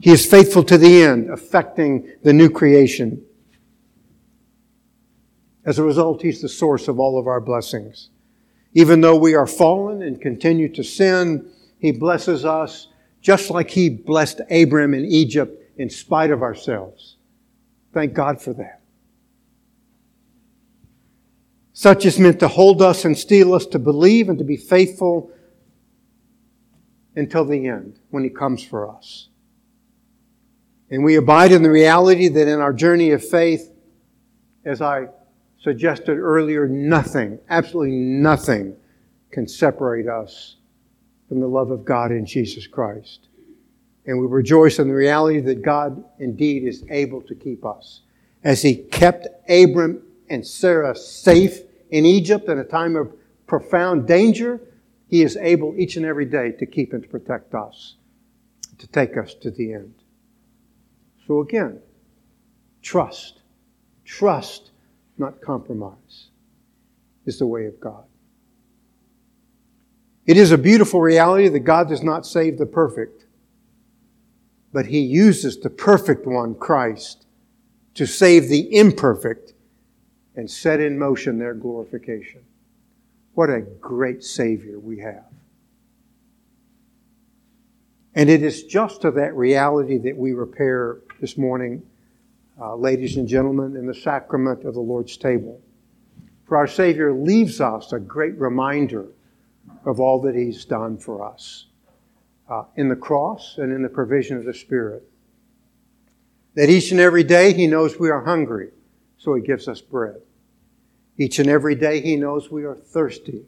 He 0.00 0.10
is 0.10 0.26
faithful 0.26 0.62
to 0.64 0.78
the 0.78 1.02
end, 1.02 1.30
affecting 1.30 2.12
the 2.22 2.32
new 2.32 2.50
creation. 2.50 3.24
As 5.64 5.78
a 5.78 5.82
result, 5.82 6.22
He's 6.22 6.40
the 6.40 6.48
source 6.48 6.88
of 6.88 7.00
all 7.00 7.18
of 7.18 7.26
our 7.26 7.40
blessings. 7.40 8.10
Even 8.74 9.00
though 9.00 9.16
we 9.16 9.34
are 9.34 9.46
fallen 9.46 10.02
and 10.02 10.20
continue 10.20 10.68
to 10.74 10.84
sin, 10.84 11.50
He 11.78 11.92
blesses 11.92 12.44
us 12.44 12.88
just 13.20 13.50
like 13.50 13.70
He 13.70 13.88
blessed 13.88 14.40
Abram 14.50 14.94
in 14.94 15.04
Egypt 15.04 15.62
in 15.76 15.90
spite 15.90 16.30
of 16.30 16.42
ourselves. 16.42 17.16
Thank 17.92 18.14
God 18.14 18.40
for 18.40 18.52
that. 18.54 18.80
Such 21.72 22.04
is 22.04 22.18
meant 22.18 22.40
to 22.40 22.48
hold 22.48 22.82
us 22.82 23.04
and 23.04 23.16
steel 23.16 23.54
us 23.54 23.64
to 23.66 23.78
believe 23.78 24.28
and 24.28 24.38
to 24.38 24.44
be 24.44 24.56
faithful 24.56 25.30
until 27.14 27.44
the 27.44 27.68
end 27.68 27.98
when 28.10 28.24
He 28.24 28.30
comes 28.30 28.64
for 28.64 28.88
us. 28.88 29.28
And 30.90 31.04
we 31.04 31.16
abide 31.16 31.52
in 31.52 31.62
the 31.62 31.70
reality 31.70 32.28
that 32.28 32.48
in 32.48 32.60
our 32.60 32.72
journey 32.72 33.10
of 33.10 33.24
faith, 33.24 33.70
as 34.64 34.80
I 34.80 35.08
suggested 35.60 36.18
earlier, 36.18 36.68
nothing, 36.68 37.38
absolutely 37.48 37.96
nothing 37.96 38.76
can 39.30 39.46
separate 39.46 40.08
us 40.08 40.56
from 41.28 41.40
the 41.40 41.46
love 41.46 41.70
of 41.70 41.84
God 41.84 42.10
in 42.10 42.24
Jesus 42.24 42.66
Christ. 42.66 43.28
And 44.06 44.18
we 44.18 44.26
rejoice 44.26 44.78
in 44.78 44.88
the 44.88 44.94
reality 44.94 45.40
that 45.40 45.62
God 45.62 46.02
indeed 46.18 46.64
is 46.64 46.84
able 46.88 47.20
to 47.22 47.34
keep 47.34 47.64
us. 47.66 48.00
As 48.42 48.62
He 48.62 48.76
kept 48.76 49.26
Abram 49.48 50.02
and 50.30 50.46
Sarah 50.46 50.96
safe 50.96 51.60
in 51.90 52.06
Egypt 52.06 52.48
in 52.48 52.58
a 52.58 52.64
time 52.64 52.96
of 52.96 53.12
profound 53.46 54.06
danger, 54.06 54.60
He 55.08 55.22
is 55.22 55.36
able 55.36 55.74
each 55.76 55.96
and 55.96 56.06
every 56.06 56.24
day 56.24 56.52
to 56.52 56.64
keep 56.64 56.92
and 56.94 57.02
to 57.02 57.08
protect 57.08 57.54
us, 57.54 57.96
to 58.78 58.86
take 58.86 59.18
us 59.18 59.34
to 59.34 59.50
the 59.50 59.74
end. 59.74 59.94
So 61.26 61.40
again, 61.40 61.80
trust. 62.80 63.42
Trust, 64.06 64.70
not 65.18 65.40
compromise, 65.40 66.28
is 67.26 67.38
the 67.38 67.46
way 67.46 67.66
of 67.66 67.78
God. 67.80 68.04
It 70.26 70.36
is 70.36 70.52
a 70.52 70.58
beautiful 70.58 71.00
reality 71.00 71.48
that 71.48 71.60
God 71.60 71.88
does 71.88 72.02
not 72.02 72.26
save 72.26 72.58
the 72.58 72.66
perfect, 72.66 73.24
but 74.72 74.86
He 74.86 75.00
uses 75.00 75.58
the 75.58 75.70
perfect 75.70 76.26
one, 76.26 76.54
Christ, 76.54 77.24
to 77.94 78.06
save 78.06 78.48
the 78.48 78.76
imperfect 78.76 79.54
and 80.36 80.50
set 80.50 80.80
in 80.80 80.98
motion 80.98 81.38
their 81.38 81.54
glorification. 81.54 82.42
What 83.34 83.50
a 83.50 83.60
great 83.60 84.22
Savior 84.22 84.78
we 84.78 84.98
have. 84.98 85.24
And 88.14 88.28
it 88.28 88.42
is 88.42 88.64
just 88.64 89.02
to 89.02 89.10
that 89.12 89.34
reality 89.34 89.96
that 89.98 90.16
we 90.16 90.32
repair 90.32 90.98
this 91.20 91.38
morning, 91.38 91.82
uh, 92.60 92.74
ladies 92.74 93.16
and 93.16 93.28
gentlemen, 93.28 93.76
in 93.76 93.86
the 93.86 93.94
sacrament 93.94 94.64
of 94.64 94.74
the 94.74 94.80
Lord's 94.80 95.16
table. 95.16 95.60
For 96.46 96.56
our 96.56 96.66
Savior 96.66 97.12
leaves 97.12 97.60
us 97.60 97.92
a 97.92 98.00
great 98.00 98.36
reminder 98.38 99.06
of 99.84 100.00
all 100.00 100.20
that 100.22 100.34
He's 100.34 100.64
done 100.64 100.98
for 100.98 101.24
us 101.24 101.66
uh, 102.48 102.64
in 102.76 102.88
the 102.88 102.96
cross 102.96 103.56
and 103.58 103.72
in 103.72 103.82
the 103.82 103.88
provision 103.88 104.36
of 104.36 104.44
the 104.44 104.54
Spirit. 104.54 105.02
That 106.54 106.70
each 106.70 106.90
and 106.90 107.00
every 107.00 107.24
day 107.24 107.52
He 107.52 107.66
knows 107.66 107.98
we 107.98 108.10
are 108.10 108.24
hungry, 108.24 108.70
so 109.18 109.34
He 109.34 109.42
gives 109.42 109.68
us 109.68 109.80
bread. 109.80 110.20
Each 111.16 111.38
and 111.38 111.48
every 111.48 111.74
day 111.74 112.00
He 112.00 112.16
knows 112.16 112.50
we 112.50 112.64
are 112.64 112.76
thirsty, 112.76 113.44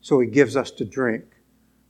so 0.00 0.18
He 0.20 0.26
gives 0.26 0.56
us 0.56 0.70
to 0.72 0.84
drink 0.84 1.24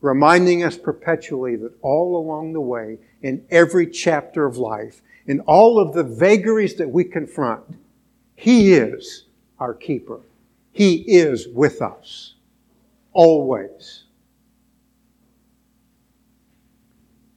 reminding 0.01 0.62
us 0.62 0.77
perpetually 0.77 1.57
that 1.57 1.73
all 1.83 2.16
along 2.16 2.53
the 2.53 2.61
way, 2.61 2.99
in 3.23 3.45
every 3.51 3.87
chapter 3.87 4.47
of 4.47 4.57
life, 4.57 5.03
in 5.29 5.41
all 5.41 5.79
of 5.79 5.93
the 5.93 6.03
vagaries 6.03 6.74
that 6.76 6.89
we 6.89 7.05
confront, 7.05 7.62
He 8.35 8.72
is 8.72 9.26
our 9.61 9.74
keeper. 9.74 10.20
He 10.72 10.95
is 11.07 11.47
with 11.49 11.83
us, 11.83 12.35
always. 13.12 14.05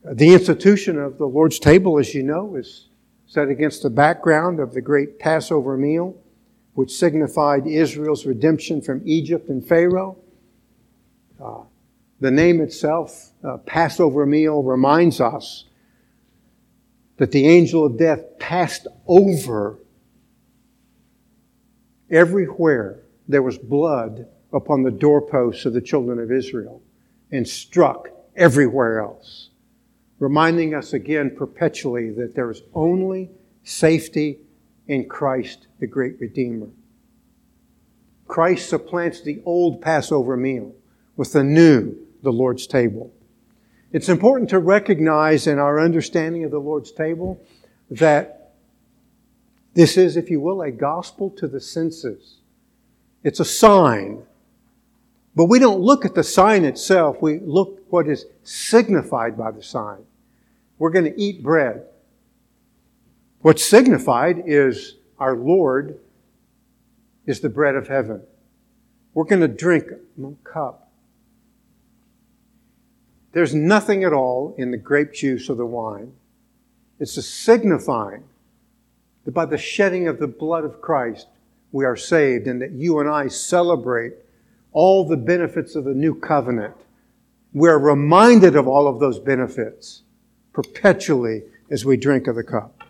The 0.04 0.34
institution 0.34 0.98
of 0.98 1.18
the 1.18 1.28
Lord's 1.28 1.60
table, 1.60 2.00
as 2.00 2.16
you 2.16 2.24
know, 2.24 2.56
is 2.56 2.88
set 3.28 3.50
against 3.50 3.84
the 3.84 3.90
background 3.90 4.60
of 4.60 4.74
the 4.74 4.82
great 4.82 5.20
Passover 5.20 5.78
meal, 5.78 6.16
which 6.74 6.92
signified 6.92 7.68
Israel's 7.68 8.26
redemption 8.26 8.82
from 8.82 9.02
Egypt 9.06 9.50
and 9.50 9.66
Pharaoh. 9.66 10.18
Uh, 11.44 11.64
the 12.20 12.32
name 12.32 12.62
itself, 12.62 13.32
uh, 13.44 13.58
Passover 13.58 14.26
meal, 14.26 14.64
reminds 14.64 15.20
us 15.20 15.66
that 17.22 17.30
the 17.30 17.46
angel 17.46 17.86
of 17.86 18.00
death 18.00 18.24
passed 18.40 18.88
over 19.06 19.78
everywhere 22.10 23.04
there 23.28 23.44
was 23.44 23.60
blood 23.60 24.26
upon 24.52 24.82
the 24.82 24.90
doorposts 24.90 25.66
of 25.66 25.74
the 25.74 25.82
children 25.82 26.18
of 26.18 26.32
Israel 26.32 26.82
and 27.32 27.48
struck 27.48 28.10
everywhere 28.36 29.00
else, 29.00 29.52
reminding 30.18 30.74
us 30.74 30.94
again 30.94 31.36
perpetually 31.38 32.10
that 32.10 32.34
there 32.34 32.50
is 32.50 32.64
only 32.74 33.30
safety 33.64 34.40
in 34.88 35.08
Christ, 35.08 35.68
the 35.80 35.86
great 35.86 36.20
Redeemer. 36.20 36.70
Christ 38.28 38.68
supplants 38.68 39.22
the 39.22 39.44
old 39.46 39.80
Passover 39.80 40.36
meal 40.36 40.74
with 41.18 41.34
the 41.34 41.44
new 41.44 41.96
the 42.24 42.32
Lord's 42.32 42.66
table. 42.66 43.14
It's 43.94 44.10
important 44.10 44.50
to 44.52 44.60
recognize 44.60 45.48
in 45.48 45.60
our 45.60 45.80
understanding 45.80 46.44
of 46.44 46.52
the 46.52 46.60
Lord's 46.60 46.92
table 46.92 47.42
that 47.90 48.54
this 49.74 49.98
is, 49.98 50.18
if 50.18 50.30
you 50.30 50.40
will, 50.40 50.62
a 50.62 50.72
gospel 50.72 51.30
to 51.32 51.48
the 51.48 51.60
senses. 51.60 52.38
It's 53.24 53.40
a 53.40 53.46
sign. 53.46 54.24
But 55.36 55.46
we 55.46 55.60
don't 55.60 55.82
look 55.82 56.06
at 56.06 56.16
the 56.16 56.24
sign 56.24 56.66
itself. 56.66 57.22
We 57.22 57.40
look 57.40 57.80
what 57.90 58.08
is 58.08 58.26
signified 58.44 59.38
by 59.38 59.52
the 59.52 59.64
sign. 59.64 60.06
We're 60.78 60.90
going 60.90 61.06
to 61.06 61.22
eat 61.22 61.44
bread. 61.44 61.86
What's 63.42 63.64
signified 63.64 64.44
is 64.46 64.96
our 65.20 65.36
Lord 65.36 66.00
is 67.26 67.40
the 67.40 67.50
bread 67.50 67.76
of 67.76 67.88
heaven. 67.88 68.22
We're 69.14 69.26
going 69.26 69.42
to 69.42 69.48
drink 69.48 69.86
a 69.92 70.32
cup 70.44 70.91
there's 73.32 73.56
nothing 73.56 74.04
at 74.04 74.14
all 74.14 74.54
in 74.58 74.72
the 74.72 74.78
grape 74.78 75.14
juice 75.14 75.50
or 75.50 75.56
the 75.56 75.66
wine. 75.66 76.14
It's 77.00 77.18
a 77.18 77.22
signifying 77.22 78.24
that 79.26 79.34
by 79.34 79.46
the 79.46 79.58
shedding 79.58 80.08
of 80.08 80.20
the 80.20 80.28
blood 80.28 80.64
of 80.64 80.82
Christ, 80.82 81.28
we 81.72 81.86
are 81.86 81.96
saved 81.96 82.48
and 82.48 82.62
that 82.62 82.72
you 82.72 83.00
and 83.00 83.10
I 83.10 83.28
celebrate 83.28 84.14
all 84.74 85.08
the 85.08 85.18
benefits 85.18 85.76
of 85.76 85.86
the 85.86 85.94
new 85.94 86.16
covenant. 86.16 86.76
We're 87.54 87.78
reminded 87.78 88.56
of 88.56 88.68
all 88.68 88.88
of 88.88 89.00
those 89.00 89.20
benefits 89.20 90.04
perpetually 90.54 91.44
as 91.70 91.86
we 91.86 91.98
drink 91.98 92.28
of 92.28 92.36
the 92.36 92.44
cup. 92.44 92.84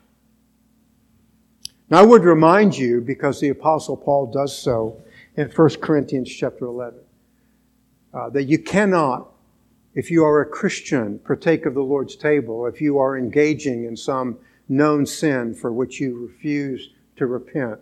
Now 1.90 2.00
I 2.00 2.04
would 2.04 2.24
remind 2.24 2.78
you, 2.78 3.02
because 3.02 3.40
the 3.40 3.50
apostle 3.50 3.98
Paul 3.98 4.28
does 4.28 4.58
so 4.58 5.02
in 5.36 5.50
1 5.50 5.70
Corinthians 5.82 6.30
chapter 6.30 6.66
11, 6.66 7.00
uh, 8.14 8.30
that 8.30 8.44
you 8.44 8.60
cannot 8.60 9.31
if 9.94 10.10
you 10.10 10.24
are 10.24 10.42
a 10.42 10.46
Christian, 10.46 11.20
partake 11.20 11.66
of 11.66 11.74
the 11.74 11.82
Lord's 11.82 12.16
table. 12.16 12.66
If 12.66 12.80
you 12.82 12.98
are 12.98 13.18
engaging 13.18 13.86
in 13.86 13.98
some 13.98 14.38
known 14.70 15.06
sin 15.06 15.54
for 15.54 15.72
which 15.72 16.00
you 16.00 16.28
refuse 16.28 16.90
to 17.18 17.28
repent. 17.28 17.80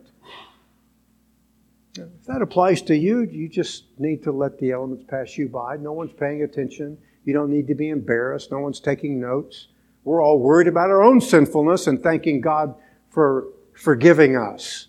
If 1.95 2.25
that 2.27 2.41
applies 2.41 2.81
to 2.83 2.95
you, 2.95 3.21
you 3.21 3.47
just 3.47 3.85
need 3.99 4.23
to 4.23 4.31
let 4.31 4.57
the 4.57 4.71
elements 4.71 5.03
pass 5.07 5.37
you 5.37 5.49
by. 5.49 5.77
No 5.77 5.93
one's 5.93 6.13
paying 6.13 6.43
attention. 6.43 6.97
You 7.25 7.33
don't 7.33 7.51
need 7.51 7.67
to 7.67 7.75
be 7.75 7.89
embarrassed. 7.89 8.51
No 8.51 8.59
one's 8.59 8.79
taking 8.79 9.19
notes. 9.19 9.67
We're 10.03 10.23
all 10.23 10.39
worried 10.39 10.67
about 10.67 10.89
our 10.89 11.03
own 11.03 11.21
sinfulness 11.21 11.87
and 11.87 12.01
thanking 12.01 12.41
God 12.41 12.73
for 13.09 13.47
forgiving 13.73 14.35
us. 14.35 14.87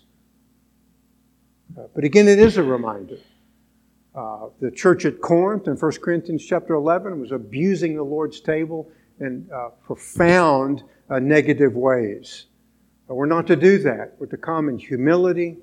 But 1.75 2.03
again, 2.03 2.27
it 2.27 2.39
is 2.39 2.57
a 2.57 2.63
reminder 2.63 3.17
uh, 4.13 4.47
the 4.59 4.69
church 4.69 5.05
at 5.05 5.21
Corinth 5.21 5.67
in 5.67 5.75
1 5.77 5.91
Corinthians 6.01 6.45
chapter 6.45 6.73
11 6.73 7.19
was 7.19 7.31
abusing 7.31 7.95
the 7.95 8.03
Lord's 8.03 8.41
table 8.41 8.91
in 9.21 9.47
uh, 9.53 9.69
profound 9.85 10.83
uh, 11.09 11.19
negative 11.19 11.75
ways. 11.75 12.47
we're 13.07 13.25
not 13.25 13.47
to 13.47 13.55
do 13.55 13.77
that. 13.79 14.15
We're 14.19 14.27
to 14.27 14.37
come 14.37 14.67
in 14.67 14.77
humility. 14.77 15.57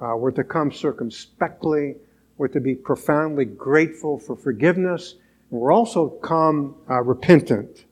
Uh, 0.00 0.14
we're 0.16 0.30
to 0.30 0.44
come 0.44 0.70
circumspectly. 0.70 1.96
We're 2.36 2.48
to 2.48 2.60
be 2.60 2.76
profoundly 2.76 3.46
grateful 3.46 4.18
for 4.18 4.36
forgiveness. 4.36 5.16
And 5.50 5.58
we're 5.58 5.72
also 5.72 6.08
come 6.08 6.76
uh, 6.88 7.02
repentant. 7.02 7.84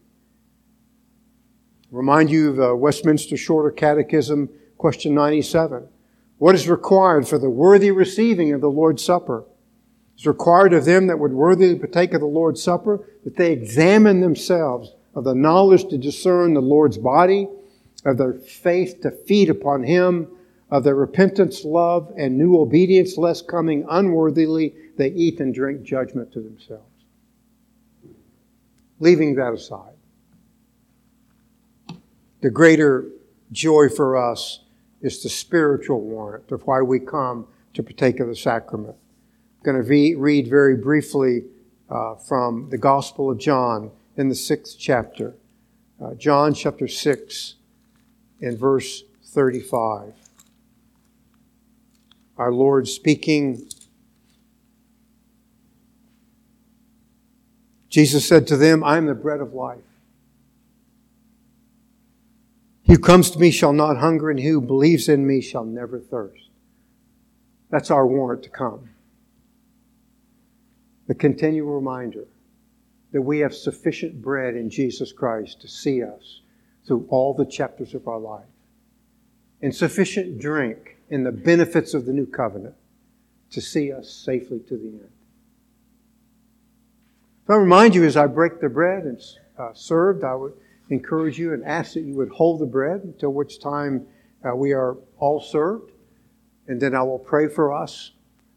Remind 1.90 2.30
you 2.30 2.60
of 2.60 2.78
Westminster 2.78 3.36
Shorter 3.36 3.72
Catechism, 3.72 4.50
question 4.76 5.14
97. 5.14 5.88
What 6.38 6.54
is 6.54 6.68
required 6.68 7.26
for 7.26 7.38
the 7.38 7.50
worthy 7.50 7.90
receiving 7.90 8.52
of 8.52 8.60
the 8.60 8.70
Lord's 8.70 9.02
Supper? 9.02 9.44
It's 10.16 10.24
required 10.24 10.72
of 10.72 10.86
them 10.86 11.08
that 11.08 11.18
would 11.18 11.34
worthily 11.34 11.78
partake 11.78 12.14
of 12.14 12.20
the 12.20 12.26
Lord's 12.26 12.62
Supper 12.62 13.06
that 13.24 13.36
they 13.36 13.52
examine 13.52 14.20
themselves 14.20 14.94
of 15.14 15.24
the 15.24 15.34
knowledge 15.34 15.88
to 15.88 15.98
discern 15.98 16.54
the 16.54 16.62
Lord's 16.62 16.96
body, 16.96 17.48
of 18.06 18.16
their 18.16 18.32
faith 18.32 19.02
to 19.02 19.10
feed 19.10 19.50
upon 19.50 19.82
Him, 19.82 20.28
of 20.70 20.84
their 20.84 20.94
repentance, 20.94 21.64
love, 21.64 22.10
and 22.16 22.38
new 22.38 22.58
obedience, 22.58 23.18
lest 23.18 23.46
coming 23.46 23.84
unworthily 23.90 24.74
they 24.96 25.08
eat 25.08 25.38
and 25.40 25.52
drink 25.52 25.82
judgment 25.82 26.32
to 26.32 26.40
themselves. 26.40 26.82
Leaving 29.00 29.34
that 29.34 29.52
aside, 29.52 29.92
the 32.40 32.50
greater 32.50 33.06
joy 33.52 33.90
for 33.90 34.16
us 34.16 34.60
is 35.02 35.22
the 35.22 35.28
spiritual 35.28 36.00
warrant 36.00 36.50
of 36.50 36.66
why 36.66 36.80
we 36.80 37.00
come 37.00 37.46
to 37.74 37.82
partake 37.82 38.18
of 38.20 38.28
the 38.28 38.34
sacrament 38.34 38.96
going 39.66 39.82
to 39.82 40.16
read 40.16 40.46
very 40.46 40.76
briefly 40.76 41.42
uh, 41.90 42.14
from 42.14 42.70
the 42.70 42.78
Gospel 42.78 43.32
of 43.32 43.38
John 43.38 43.90
in 44.16 44.28
the 44.28 44.34
sixth 44.34 44.76
chapter. 44.78 45.34
Uh, 46.00 46.14
John 46.14 46.54
chapter 46.54 46.86
6 46.86 47.56
and 48.42 48.56
verse 48.56 49.02
35. 49.24 50.12
Our 52.38 52.52
Lord 52.52 52.86
speaking, 52.86 53.68
Jesus 57.88 58.24
said 58.24 58.46
to 58.46 58.56
them, 58.56 58.84
I 58.84 58.98
am 58.98 59.06
the 59.06 59.14
bread 59.16 59.40
of 59.40 59.52
life. 59.52 59.80
He 62.84 62.92
who 62.92 62.98
comes 63.00 63.30
to 63.30 63.40
me 63.40 63.50
shall 63.50 63.72
not 63.72 63.96
hunger, 63.96 64.30
and 64.30 64.38
he 64.38 64.46
who 64.46 64.60
believes 64.60 65.08
in 65.08 65.26
me 65.26 65.40
shall 65.40 65.64
never 65.64 65.98
thirst. 65.98 66.50
That's 67.68 67.90
our 67.90 68.06
warrant 68.06 68.44
to 68.44 68.48
come 68.48 68.90
the 71.06 71.14
continual 71.14 71.74
reminder 71.74 72.24
that 73.12 73.22
we 73.22 73.38
have 73.38 73.54
sufficient 73.54 74.20
bread 74.20 74.56
in 74.56 74.68
Jesus 74.68 75.12
Christ 75.12 75.60
to 75.60 75.68
see 75.68 76.02
us 76.02 76.40
through 76.86 77.06
all 77.08 77.34
the 77.34 77.46
chapters 77.46 77.94
of 77.94 78.06
our 78.06 78.18
life, 78.18 78.46
and 79.62 79.74
sufficient 79.74 80.38
drink 80.38 80.96
in 81.08 81.24
the 81.24 81.32
benefits 81.32 81.94
of 81.94 82.06
the 82.06 82.12
new 82.12 82.26
covenant 82.26 82.74
to 83.50 83.60
see 83.60 83.92
us 83.92 84.10
safely 84.10 84.60
to 84.60 84.76
the 84.76 84.88
end. 84.88 85.10
So 87.46 87.54
I 87.54 87.56
remind 87.56 87.94
you 87.94 88.04
as 88.04 88.16
I 88.16 88.26
break 88.26 88.60
the 88.60 88.68
bread 88.68 89.04
and 89.04 89.20
uh, 89.58 89.72
served, 89.72 90.24
I 90.24 90.34
would 90.34 90.54
encourage 90.90 91.38
you 91.38 91.52
and 91.52 91.64
ask 91.64 91.94
that 91.94 92.02
you 92.02 92.14
would 92.14 92.30
hold 92.30 92.60
the 92.60 92.66
bread 92.66 93.02
until 93.04 93.32
which 93.32 93.60
time 93.60 94.06
uh, 94.44 94.54
we 94.54 94.72
are 94.72 94.96
all 95.18 95.40
served. 95.40 95.92
and 96.68 96.80
then 96.80 96.94
I 96.94 97.02
will 97.02 97.18
pray 97.18 97.48
for 97.48 97.72
us. 97.72 98.12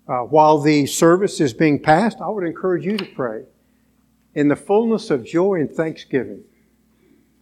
Uh, 0.09 0.21
while 0.21 0.57
the 0.57 0.87
service 0.87 1.39
is 1.39 1.53
being 1.53 1.79
passed, 1.79 2.17
I 2.19 2.29
would 2.29 2.43
encourage 2.43 2.83
you 2.83 2.97
to 2.97 3.05
pray 3.05 3.43
in 4.33 4.47
the 4.47 4.55
fullness 4.55 5.11
of 5.11 5.23
joy 5.23 5.59
and 5.59 5.71
thanksgiving 5.71 6.43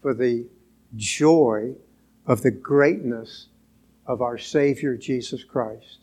for 0.01 0.13
the 0.13 0.45
joy 0.93 1.75
of 2.25 2.41
the 2.41 2.51
greatness 2.51 3.47
of 4.05 4.21
our 4.21 4.37
Savior 4.37 4.97
Jesus 4.97 5.45
Christ. 5.45 5.99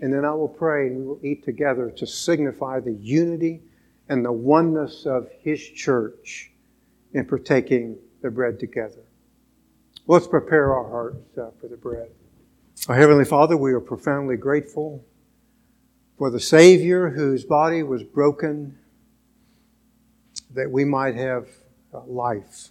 And 0.00 0.12
then 0.12 0.24
I 0.24 0.32
will 0.34 0.48
pray 0.48 0.88
and 0.88 0.96
we 0.96 1.06
will 1.06 1.20
eat 1.22 1.44
together 1.44 1.90
to 1.90 2.06
signify 2.06 2.80
the 2.80 2.94
unity 2.94 3.62
and 4.08 4.24
the 4.24 4.32
oneness 4.32 5.06
of 5.06 5.28
His 5.38 5.64
church 5.70 6.50
in 7.12 7.26
partaking 7.26 7.96
the 8.22 8.30
bread 8.30 8.58
together. 8.58 9.04
Let's 10.08 10.26
prepare 10.26 10.74
our 10.74 10.88
hearts 10.88 11.38
uh, 11.38 11.50
for 11.60 11.68
the 11.68 11.76
bread. 11.76 12.10
Our 12.88 12.96
Heavenly 12.96 13.24
Father, 13.24 13.56
we 13.56 13.72
are 13.72 13.80
profoundly 13.80 14.36
grateful 14.36 15.04
for 16.16 16.30
the 16.30 16.40
Savior 16.40 17.10
whose 17.10 17.44
body 17.44 17.82
was 17.82 18.02
broken 18.02 18.78
that 20.54 20.70
we 20.70 20.84
might 20.84 21.14
have 21.14 21.48
uh, 21.92 22.00
life. 22.06 22.70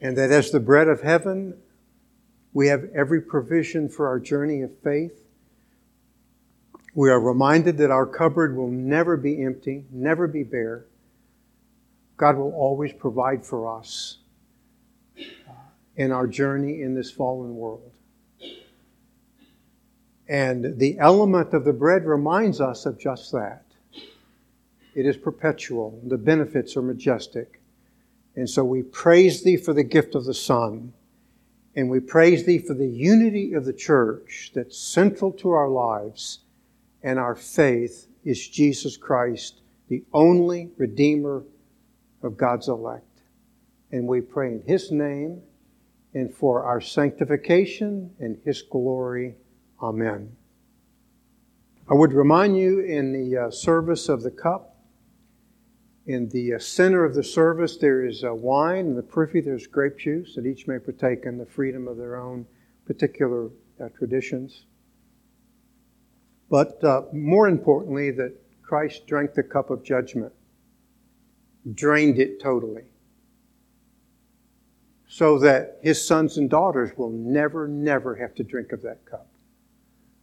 And 0.00 0.18
that 0.18 0.30
as 0.30 0.50
the 0.50 0.58
bread 0.58 0.88
of 0.88 1.02
heaven, 1.02 1.56
we 2.52 2.66
have 2.66 2.84
every 2.94 3.20
provision 3.20 3.88
for 3.88 4.08
our 4.08 4.18
journey 4.18 4.62
of 4.62 4.76
faith. 4.82 5.24
We 6.94 7.08
are 7.08 7.20
reminded 7.20 7.78
that 7.78 7.90
our 7.90 8.06
cupboard 8.06 8.56
will 8.56 8.70
never 8.70 9.16
be 9.16 9.42
empty, 9.42 9.84
never 9.90 10.26
be 10.26 10.42
bare. 10.42 10.86
God 12.16 12.36
will 12.36 12.52
always 12.52 12.92
provide 12.92 13.46
for 13.46 13.78
us 13.78 14.18
uh, 15.18 15.52
in 15.96 16.10
our 16.10 16.26
journey 16.26 16.82
in 16.82 16.94
this 16.94 17.10
fallen 17.10 17.54
world. 17.54 17.91
And 20.28 20.78
the 20.78 20.98
element 20.98 21.52
of 21.52 21.64
the 21.64 21.72
bread 21.72 22.04
reminds 22.04 22.60
us 22.60 22.86
of 22.86 22.98
just 22.98 23.32
that. 23.32 23.64
It 24.94 25.06
is 25.06 25.16
perpetual. 25.16 26.00
The 26.06 26.18
benefits 26.18 26.76
are 26.76 26.82
majestic. 26.82 27.60
And 28.36 28.48
so 28.48 28.64
we 28.64 28.82
praise 28.82 29.42
Thee 29.42 29.56
for 29.56 29.72
the 29.72 29.82
gift 29.82 30.14
of 30.14 30.24
the 30.24 30.34
Son. 30.34 30.92
And 31.74 31.88
we 31.88 32.00
praise 32.00 32.44
Thee 32.44 32.58
for 32.58 32.74
the 32.74 32.88
unity 32.88 33.54
of 33.54 33.64
the 33.64 33.72
church 33.72 34.52
that's 34.54 34.78
central 34.78 35.32
to 35.32 35.50
our 35.50 35.68
lives. 35.68 36.40
And 37.02 37.18
our 37.18 37.34
faith 37.34 38.06
is 38.24 38.48
Jesus 38.48 38.96
Christ, 38.96 39.60
the 39.88 40.04
only 40.12 40.70
Redeemer 40.76 41.42
of 42.22 42.36
God's 42.36 42.68
elect. 42.68 43.04
And 43.90 44.06
we 44.06 44.20
pray 44.20 44.48
in 44.52 44.62
His 44.66 44.90
name 44.92 45.42
and 46.14 46.32
for 46.32 46.62
our 46.64 46.80
sanctification 46.80 48.10
and 48.20 48.38
His 48.44 48.62
glory. 48.62 49.34
Amen. 49.82 50.36
I 51.90 51.94
would 51.94 52.12
remind 52.12 52.56
you 52.56 52.80
in 52.80 53.12
the 53.12 53.46
uh, 53.46 53.50
service 53.50 54.08
of 54.08 54.22
the 54.22 54.30
cup, 54.30 54.76
in 56.06 56.28
the 56.30 56.54
uh, 56.54 56.58
center 56.58 57.04
of 57.04 57.14
the 57.14 57.22
service, 57.22 57.76
there 57.76 58.04
is 58.04 58.24
uh, 58.24 58.34
wine. 58.34 58.86
In 58.86 58.96
the 58.96 59.02
periphery, 59.02 59.40
there's 59.40 59.66
grape 59.66 59.98
juice, 59.98 60.34
that 60.34 60.46
each 60.46 60.66
may 60.66 60.78
partake 60.78 61.24
in 61.24 61.38
the 61.38 61.46
freedom 61.46 61.86
of 61.86 61.96
their 61.96 62.16
own 62.16 62.46
particular 62.86 63.50
uh, 63.80 63.88
traditions. 63.96 64.66
But 66.50 66.82
uh, 66.84 67.02
more 67.12 67.48
importantly, 67.48 68.10
that 68.12 68.34
Christ 68.62 69.06
drank 69.06 69.34
the 69.34 69.42
cup 69.42 69.70
of 69.70 69.84
judgment, 69.84 70.32
drained 71.74 72.18
it 72.18 72.40
totally, 72.40 72.82
so 75.06 75.38
that 75.38 75.78
his 75.82 76.04
sons 76.04 76.36
and 76.38 76.50
daughters 76.50 76.90
will 76.96 77.10
never, 77.10 77.68
never 77.68 78.14
have 78.16 78.34
to 78.36 78.42
drink 78.42 78.72
of 78.72 78.82
that 78.82 79.04
cup. 79.04 79.28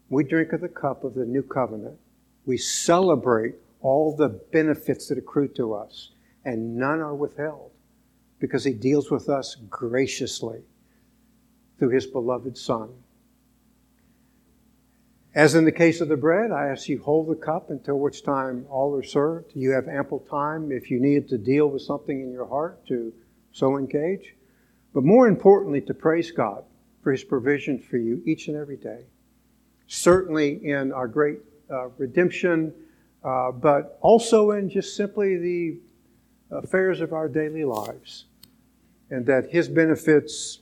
We 0.09 0.23
drink 0.23 0.53
of 0.53 0.61
the 0.61 0.69
cup 0.69 1.03
of 1.03 1.13
the 1.13 1.25
new 1.25 1.43
covenant. 1.43 1.97
We 2.45 2.57
celebrate 2.57 3.55
all 3.81 4.15
the 4.15 4.29
benefits 4.29 5.07
that 5.07 5.17
accrue 5.17 5.47
to 5.49 5.73
us, 5.73 6.11
and 6.43 6.75
none 6.75 6.99
are 6.99 7.15
withheld 7.15 7.71
because 8.39 8.63
he 8.63 8.73
deals 8.73 9.11
with 9.11 9.29
us 9.29 9.55
graciously 9.69 10.61
through 11.77 11.89
his 11.89 12.07
beloved 12.07 12.57
Son. 12.57 12.89
As 15.35 15.53
in 15.53 15.63
the 15.63 15.71
case 15.71 16.01
of 16.01 16.07
the 16.07 16.17
bread, 16.17 16.51
I 16.51 16.69
ask 16.69 16.89
you 16.89 16.99
hold 16.99 17.27
the 17.27 17.35
cup 17.35 17.69
until 17.69 17.99
which 17.99 18.23
time 18.23 18.65
all 18.69 18.95
are 18.95 19.03
served. 19.03 19.51
You 19.53 19.71
have 19.71 19.87
ample 19.87 20.19
time 20.21 20.71
if 20.71 20.89
you 20.89 20.99
need 20.99 21.29
to 21.29 21.37
deal 21.37 21.67
with 21.67 21.83
something 21.83 22.19
in 22.19 22.31
your 22.31 22.47
heart 22.47 22.85
to 22.87 23.13
so 23.51 23.77
engage. 23.77 24.35
But 24.93 25.03
more 25.03 25.27
importantly, 25.27 25.81
to 25.81 25.93
praise 25.93 26.31
God 26.31 26.63
for 27.03 27.11
his 27.11 27.23
provision 27.23 27.77
for 27.77 27.97
you 27.97 28.23
each 28.25 28.47
and 28.47 28.57
every 28.57 28.77
day. 28.77 29.05
Certainly 29.89 30.65
in 30.65 30.93
our 30.93 31.07
great 31.07 31.39
uh, 31.69 31.89
redemption 31.97 32.73
uh, 33.23 33.51
but 33.51 33.97
also 34.01 34.51
in 34.51 34.69
just 34.69 34.95
simply 34.95 35.37
the 35.37 35.77
affairs 36.51 37.01
of 37.01 37.13
our 37.13 37.27
daily 37.27 37.65
lives. 37.65 38.25
And 39.09 39.25
that 39.25 39.49
His 39.49 39.67
benefits 39.67 40.59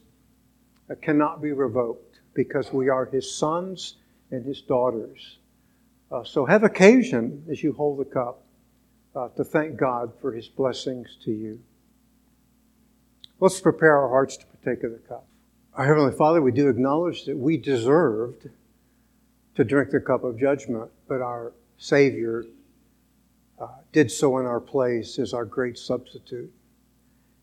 uh, 0.90 0.96
cannot 1.02 1.42
be 1.42 1.52
revoked 1.52 2.20
because 2.34 2.72
we 2.72 2.90
are 2.90 3.06
His 3.06 3.34
sons 3.34 3.96
and 4.32 4.46
His 4.46 4.62
daughters. 4.62 5.38
Uh, 6.12 6.24
so 6.24 6.46
have 6.46 6.64
occasion 6.64 7.44
as 7.52 7.62
you 7.62 7.74
hold 7.74 8.00
the 8.00 8.06
cup 8.06 8.42
uh, 9.16 9.28
to 9.30 9.44
thank 9.44 9.78
God 9.78 10.12
for 10.22 10.32
His 10.32 10.48
blessings 10.48 11.18
to 11.26 11.32
you. 11.32 11.60
Let's 13.40 13.62
prepare 13.62 14.00
our 14.00 14.10
hearts 14.10 14.38
to 14.38 14.46
partake 14.48 14.84
of 14.84 14.94
the 14.94 14.98
cup. 14.98 15.26
Our 15.76 15.86
Heavenly 15.86 16.14
Father, 16.14 16.42
we 16.42 16.52
do 16.52 16.70
acknowledge 16.70 17.26
that 17.26 17.38
we 17.38 17.58
deserved 17.58 18.50
to 19.58 19.64
drink 19.64 19.90
the 19.90 20.00
cup 20.00 20.24
of 20.24 20.40
judgment, 20.40 20.88
but 21.08 21.20
our 21.20 21.52
Savior 21.80 22.46
uh, 23.60 23.68
did 23.92 24.12
so 24.12 24.38
in 24.38 24.46
our 24.46 24.60
place 24.60 25.18
as 25.18 25.34
our 25.34 25.46
great 25.46 25.80
substitute. 25.80 26.54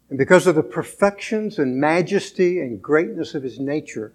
And 0.09 0.17
because 0.17 0.47
of 0.47 0.55
the 0.55 0.63
perfections 0.63 1.59
and 1.59 1.77
majesty 1.77 2.61
and 2.61 2.81
greatness 2.81 3.35
of 3.35 3.43
his 3.43 3.59
nature, 3.59 4.13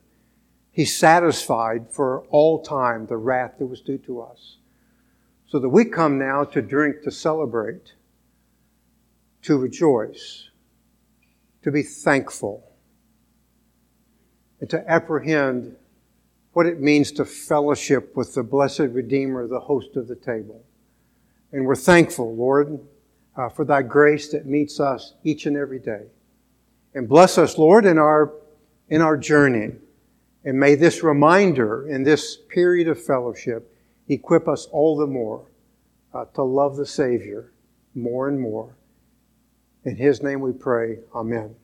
he 0.71 0.85
satisfied 0.85 1.91
for 1.91 2.21
all 2.29 2.63
time 2.63 3.05
the 3.05 3.17
wrath 3.17 3.55
that 3.59 3.65
was 3.65 3.81
due 3.81 3.97
to 3.97 4.21
us. 4.21 4.55
So 5.47 5.59
that 5.59 5.67
we 5.67 5.83
come 5.83 6.17
now 6.17 6.45
to 6.45 6.61
drink, 6.61 7.03
to 7.03 7.11
celebrate, 7.11 7.95
to 9.41 9.57
rejoice, 9.57 10.47
to 11.63 11.71
be 11.71 11.83
thankful, 11.83 12.63
and 14.61 14.69
to 14.69 14.89
apprehend 14.89 15.75
what 16.53 16.65
it 16.65 16.79
means 16.79 17.11
to 17.13 17.25
fellowship 17.25 18.15
with 18.15 18.33
the 18.33 18.43
blessed 18.43 18.79
Redeemer, 18.79 19.47
the 19.47 19.59
host 19.59 19.95
of 19.95 20.07
the 20.07 20.15
table. 20.15 20.63
And 21.51 21.65
we're 21.65 21.75
thankful, 21.75 22.35
Lord, 22.35 22.79
uh, 23.35 23.49
for 23.49 23.65
thy 23.65 23.81
grace 23.81 24.31
that 24.31 24.45
meets 24.45 24.79
us 24.79 25.13
each 25.23 25.45
and 25.45 25.55
every 25.55 25.79
day. 25.79 26.03
And 26.93 27.07
bless 27.07 27.37
us, 27.37 27.57
Lord, 27.57 27.85
in 27.85 27.97
our, 27.97 28.33
in 28.89 29.01
our 29.01 29.17
journey. 29.17 29.73
And 30.43 30.59
may 30.59 30.75
this 30.75 31.03
reminder 31.03 31.87
in 31.87 32.03
this 32.03 32.35
period 32.35 32.87
of 32.87 33.01
fellowship 33.01 33.75
equip 34.07 34.47
us 34.47 34.65
all 34.67 34.97
the 34.97 35.07
more 35.07 35.45
uh, 36.13 36.25
to 36.33 36.43
love 36.43 36.75
the 36.75 36.85
Savior 36.85 37.51
more 37.95 38.27
and 38.27 38.39
more. 38.39 38.75
In 39.85 39.95
His 39.95 40.21
name 40.21 40.41
we 40.41 40.51
pray. 40.51 40.99
Amen. 41.13 41.55